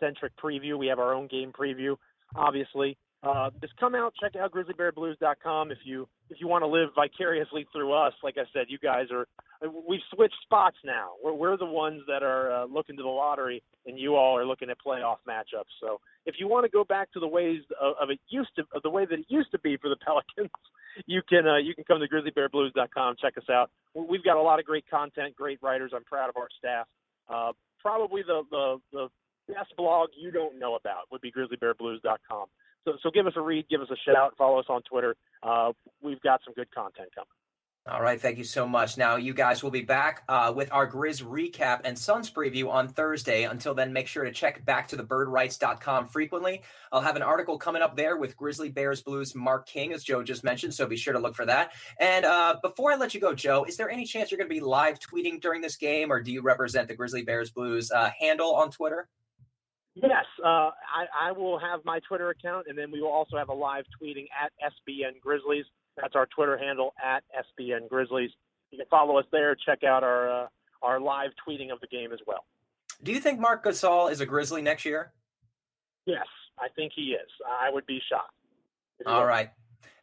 centric 0.00 0.32
preview. 0.36 0.76
We 0.76 0.88
have 0.88 0.98
our 0.98 1.14
own 1.14 1.28
game 1.28 1.52
preview, 1.52 1.94
obviously. 2.34 2.98
Uh, 3.22 3.50
just 3.60 3.76
come 3.78 3.94
out, 3.94 4.12
check 4.20 4.36
out 4.36 4.52
grizzlybearblues.com 4.52 5.70
if 5.70 5.78
you 5.84 6.06
if 6.28 6.38
you 6.40 6.46
want 6.46 6.62
to 6.62 6.66
live 6.66 6.90
vicariously 6.94 7.66
through 7.72 7.92
us. 7.92 8.12
Like 8.22 8.36
I 8.36 8.44
said, 8.52 8.66
you 8.68 8.78
guys 8.78 9.06
are 9.10 9.26
we've 9.88 10.00
switched 10.14 10.36
spots 10.42 10.76
now. 10.84 11.10
We're 11.22 11.32
we're 11.32 11.56
the 11.56 11.66
ones 11.66 12.02
that 12.08 12.22
are 12.22 12.52
uh, 12.52 12.66
looking 12.66 12.96
to 12.96 13.02
the 13.02 13.08
lottery, 13.08 13.62
and 13.86 13.98
you 13.98 14.16
all 14.16 14.36
are 14.36 14.46
looking 14.46 14.70
at 14.70 14.76
playoff 14.84 15.16
matchups. 15.28 15.72
So 15.80 16.00
if 16.26 16.36
you 16.38 16.46
want 16.48 16.64
to 16.64 16.70
go 16.70 16.84
back 16.84 17.10
to 17.12 17.20
the 17.20 17.26
ways 17.26 17.62
of, 17.80 17.94
of 18.00 18.10
it 18.10 18.20
used 18.28 18.50
to, 18.56 18.64
of 18.74 18.82
the 18.82 18.90
way 18.90 19.06
that 19.06 19.18
it 19.18 19.26
used 19.28 19.50
to 19.52 19.58
be 19.60 19.76
for 19.76 19.88
the 19.88 19.96
Pelicans, 20.04 20.50
you 21.06 21.22
can 21.28 21.46
uh, 21.46 21.56
you 21.56 21.74
can 21.74 21.84
come 21.84 22.00
to 22.00 22.08
grizzlybearblues.com. 22.08 23.16
Check 23.20 23.34
us 23.38 23.48
out. 23.50 23.70
We've 23.94 24.24
got 24.24 24.36
a 24.36 24.42
lot 24.42 24.58
of 24.58 24.66
great 24.66 24.84
content, 24.88 25.34
great 25.36 25.58
writers. 25.62 25.92
I'm 25.94 26.04
proud 26.04 26.28
of 26.28 26.36
our 26.36 26.48
staff. 26.58 26.86
Uh, 27.28 27.52
probably 27.80 28.22
the, 28.22 28.42
the 28.50 28.76
the 28.92 29.08
best 29.48 29.74
blog 29.76 30.10
you 30.18 30.30
don't 30.30 30.58
know 30.58 30.74
about 30.74 31.10
would 31.10 31.20
be 31.20 31.32
grizzlybearblues.com. 31.32 32.46
So, 32.86 32.96
so 33.02 33.10
give 33.10 33.26
us 33.26 33.32
a 33.36 33.40
read, 33.40 33.68
give 33.68 33.80
us 33.80 33.88
a 33.90 33.96
shout, 34.04 34.16
out, 34.16 34.36
follow 34.38 34.60
us 34.60 34.66
on 34.68 34.82
Twitter. 34.82 35.16
Uh, 35.42 35.72
we've 36.02 36.20
got 36.20 36.40
some 36.44 36.54
good 36.54 36.72
content 36.72 37.08
coming. 37.14 37.26
All 37.88 38.02
right, 38.02 38.20
thank 38.20 38.36
you 38.36 38.42
so 38.42 38.66
much. 38.66 38.98
Now, 38.98 39.14
you 39.14 39.32
guys 39.32 39.62
will 39.62 39.70
be 39.70 39.82
back 39.82 40.24
uh, 40.28 40.52
with 40.54 40.72
our 40.72 40.90
Grizz 40.90 41.22
recap 41.22 41.82
and 41.84 41.96
Suns 41.96 42.28
preview 42.28 42.68
on 42.68 42.88
Thursday. 42.88 43.44
Until 43.44 43.74
then, 43.74 43.92
make 43.92 44.08
sure 44.08 44.24
to 44.24 44.32
check 44.32 44.64
back 44.64 44.88
to 44.88 44.96
the 44.96 45.04
birdwrites.com 45.04 46.06
frequently. 46.06 46.62
I'll 46.90 47.00
have 47.00 47.14
an 47.14 47.22
article 47.22 47.58
coming 47.58 47.82
up 47.82 47.96
there 47.96 48.16
with 48.16 48.36
Grizzly 48.36 48.70
Bears 48.70 49.02
Blues 49.02 49.36
Mark 49.36 49.68
King, 49.68 49.92
as 49.92 50.02
Joe 50.02 50.24
just 50.24 50.42
mentioned, 50.42 50.74
so 50.74 50.84
be 50.86 50.96
sure 50.96 51.12
to 51.12 51.20
look 51.20 51.36
for 51.36 51.46
that. 51.46 51.74
And 52.00 52.24
uh, 52.24 52.56
before 52.60 52.90
I 52.90 52.96
let 52.96 53.14
you 53.14 53.20
go, 53.20 53.34
Joe, 53.34 53.64
is 53.68 53.76
there 53.76 53.88
any 53.88 54.04
chance 54.04 54.32
you're 54.32 54.38
going 54.38 54.50
to 54.50 54.54
be 54.54 54.60
live 54.60 54.98
tweeting 54.98 55.40
during 55.40 55.60
this 55.60 55.76
game, 55.76 56.10
or 56.10 56.20
do 56.20 56.32
you 56.32 56.42
represent 56.42 56.88
the 56.88 56.94
Grizzly 56.96 57.22
Bears 57.22 57.52
Blues 57.52 57.92
uh, 57.92 58.10
handle 58.18 58.56
on 58.56 58.72
Twitter? 58.72 59.08
Yes, 59.96 60.26
uh, 60.44 60.48
I, 60.48 61.28
I, 61.28 61.32
will 61.32 61.58
have 61.58 61.80
my 61.86 62.00
Twitter 62.00 62.28
account, 62.28 62.66
and 62.68 62.76
then 62.76 62.90
we 62.90 63.00
will 63.00 63.10
also 63.10 63.38
have 63.38 63.48
a 63.48 63.54
live 63.54 63.84
tweeting 64.00 64.26
at 64.38 64.52
SBN 64.62 65.20
Grizzlies. 65.20 65.64
That's 65.96 66.14
our 66.14 66.26
Twitter 66.26 66.58
handle 66.58 66.92
at 67.02 67.24
SBN 67.58 67.88
Grizzlies. 67.88 68.30
You 68.70 68.76
can 68.76 68.86
follow 68.90 69.16
us 69.18 69.24
there. 69.32 69.54
Check 69.54 69.84
out 69.84 70.04
our 70.04 70.44
uh, 70.44 70.46
our 70.82 71.00
live 71.00 71.30
tweeting 71.48 71.72
of 71.72 71.80
the 71.80 71.86
game 71.86 72.12
as 72.12 72.18
well. 72.26 72.44
Do 73.02 73.10
you 73.10 73.20
think 73.20 73.40
Marc 73.40 73.64
Gasol 73.64 74.12
is 74.12 74.20
a 74.20 74.26
Grizzly 74.26 74.60
next 74.60 74.84
year? 74.84 75.12
Yes, 76.04 76.26
I 76.58 76.68
think 76.76 76.92
he 76.94 77.12
is. 77.12 77.28
I 77.48 77.70
would 77.70 77.86
be 77.86 78.00
shocked. 78.06 78.34
All 79.06 79.24
right. 79.24 79.50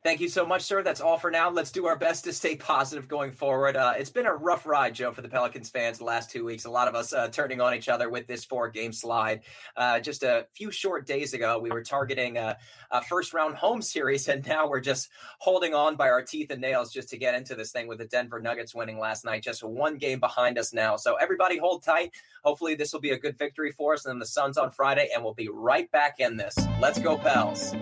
Thank 0.04 0.20
you 0.20 0.28
so 0.28 0.46
much, 0.46 0.64
sir. 0.64 0.84
That's 0.84 1.00
all 1.00 1.18
for 1.18 1.32
now. 1.32 1.50
Let's 1.50 1.72
do 1.72 1.86
our 1.86 1.96
best 1.96 2.26
to 2.26 2.34
stay 2.34 2.58
positive 2.58 3.08
going 3.08 3.32
forward. 3.32 3.78
Uh, 3.78 3.94
it's 3.98 4.10
been 4.10 4.26
a 4.26 4.34
rough 4.34 4.66
ride, 4.66 4.94
Joe, 4.94 5.14
for 5.14 5.22
the 5.22 5.30
Pelicans 5.30 5.70
fans 5.70 6.00
the 6.00 6.04
last 6.04 6.30
two 6.30 6.44
weeks. 6.44 6.66
A 6.66 6.70
lot 6.70 6.90
of 6.90 6.96
us 6.96 7.14
uh, 7.14 7.30
turning 7.30 7.62
on 7.62 7.74
each 7.74 7.88
other 7.88 8.10
with 8.10 8.28
this 8.28 8.44
four 8.44 8.68
game 8.68 8.92
slide. 8.92 9.44
Uh, 9.78 10.02
just 10.02 10.24
a 10.24 10.46
few 10.54 10.72
short 10.72 11.08
days 11.08 11.34
ago, 11.34 11.58
we 11.58 11.72
were 11.72 11.82
targeting 11.82 12.38
a, 12.38 12.58
a, 12.92 13.02
first 13.02 13.34
round 13.34 13.56
home 13.56 13.82
series, 13.82 14.28
and 14.28 14.46
now 14.46 14.68
we're 14.68 14.82
just 14.82 15.08
holding 15.38 15.74
on 15.74 15.96
by 15.96 16.10
our 16.10 16.22
teeth 16.22 16.52
and 16.52 16.60
nails 16.60 16.92
just 16.92 17.08
to 17.10 17.18
get 17.18 17.34
into 17.34 17.56
this 17.56 17.72
thing 17.72 17.88
with 17.88 18.00
the 18.00 18.06
Denver 18.06 18.42
Nuggets 18.42 18.76
winning 18.76 19.00
last 19.00 19.24
night. 19.24 19.42
Just 19.42 19.64
one 19.64 19.98
game 19.98 20.20
behind 20.20 20.58
us 20.58 20.74
now. 20.74 20.98
So 20.98 21.16
everybody 21.16 21.58
hold 21.58 21.82
tight. 21.82 22.12
Hopefully, 22.44 22.76
this 22.76 22.92
will 22.92 23.00
be 23.00 23.12
a 23.12 23.18
good 23.18 23.38
victory 23.38 23.72
for 23.72 23.94
us. 23.94 24.04
And 24.04 24.12
then 24.12 24.20
the 24.20 24.26
Suns 24.26 24.58
on 24.58 24.70
Friday, 24.70 25.12
and 25.16 25.24
we'll 25.24 25.34
be 25.34 25.48
right 25.48 25.90
back 25.94 26.20
in 26.20 26.36
this. 26.36 26.58
Let's 26.82 27.00
go, 27.00 27.18
Pels. 27.18 27.74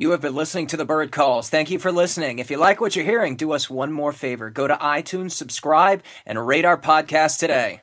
You 0.00 0.12
have 0.12 0.22
been 0.22 0.34
listening 0.34 0.66
to 0.68 0.78
the 0.78 0.86
Bird 0.86 1.12
Calls. 1.12 1.50
Thank 1.50 1.70
you 1.70 1.78
for 1.78 1.92
listening. 1.92 2.38
If 2.38 2.50
you 2.50 2.56
like 2.56 2.80
what 2.80 2.96
you're 2.96 3.04
hearing, 3.04 3.36
do 3.36 3.52
us 3.52 3.68
one 3.68 3.92
more 3.92 4.14
favor. 4.14 4.48
Go 4.48 4.66
to 4.66 4.74
iTunes, 4.76 5.32
subscribe, 5.32 6.02
and 6.24 6.46
rate 6.46 6.64
our 6.64 6.78
podcast 6.78 7.38
today. 7.38 7.82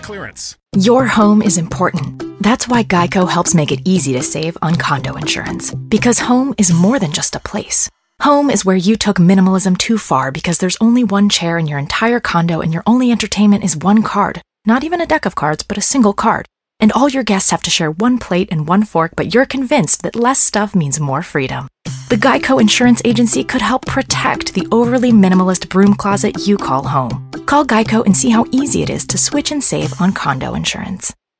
clearance. 0.00 0.56
Your 0.76 1.06
home 1.06 1.42
is 1.42 1.58
important. 1.58 2.22
That's 2.42 2.66
why 2.66 2.82
Geico 2.82 3.28
helps 3.28 3.54
make 3.54 3.72
it 3.72 3.80
easy 3.84 4.12
to 4.14 4.22
save 4.22 4.56
on 4.62 4.76
condo 4.76 5.16
insurance. 5.16 5.74
Because 5.74 6.18
home 6.20 6.54
is 6.58 6.72
more 6.72 6.98
than 6.98 7.12
just 7.12 7.36
a 7.36 7.40
place. 7.40 7.88
Home 8.22 8.50
is 8.50 8.64
where 8.64 8.76
you 8.76 8.96
took 8.96 9.16
minimalism 9.16 9.78
too 9.78 9.98
far 9.98 10.30
because 10.30 10.58
there's 10.58 10.76
only 10.80 11.04
one 11.04 11.28
chair 11.28 11.58
in 11.58 11.66
your 11.66 11.78
entire 11.78 12.20
condo 12.20 12.60
and 12.60 12.72
your 12.72 12.82
only 12.86 13.10
entertainment 13.10 13.64
is 13.64 13.76
one 13.76 14.02
card. 14.02 14.42
Not 14.66 14.84
even 14.84 15.00
a 15.00 15.06
deck 15.06 15.24
of 15.26 15.34
cards, 15.34 15.62
but 15.62 15.78
a 15.78 15.82
single 15.82 16.12
card. 16.12 16.46
And 16.80 16.92
all 16.92 17.08
your 17.08 17.22
guests 17.22 17.50
have 17.50 17.62
to 17.62 17.70
share 17.70 17.90
one 17.90 18.18
plate 18.18 18.48
and 18.50 18.68
one 18.68 18.84
fork, 18.84 19.12
but 19.16 19.34
you're 19.34 19.46
convinced 19.46 20.02
that 20.02 20.16
less 20.16 20.38
stuff 20.38 20.74
means 20.74 21.00
more 21.00 21.22
freedom. 21.22 21.68
The 22.08 22.16
Geico 22.16 22.60
Insurance 22.60 23.00
Agency 23.04 23.44
could 23.44 23.62
help 23.62 23.86
protect 23.86 24.54
the 24.54 24.66
overly 24.72 25.12
minimalist 25.12 25.68
broom 25.68 25.94
closet 25.94 26.46
you 26.46 26.56
call 26.56 26.84
home. 26.84 27.30
Call 27.46 27.64
Geico 27.64 28.04
and 28.04 28.16
see 28.16 28.30
how 28.30 28.46
easy 28.50 28.82
it 28.82 28.90
is 28.90 29.06
to 29.06 29.18
switch 29.18 29.52
and 29.52 29.62
save 29.62 30.00
on 30.00 30.12
condo 30.12 30.54
insurance. 30.54 31.12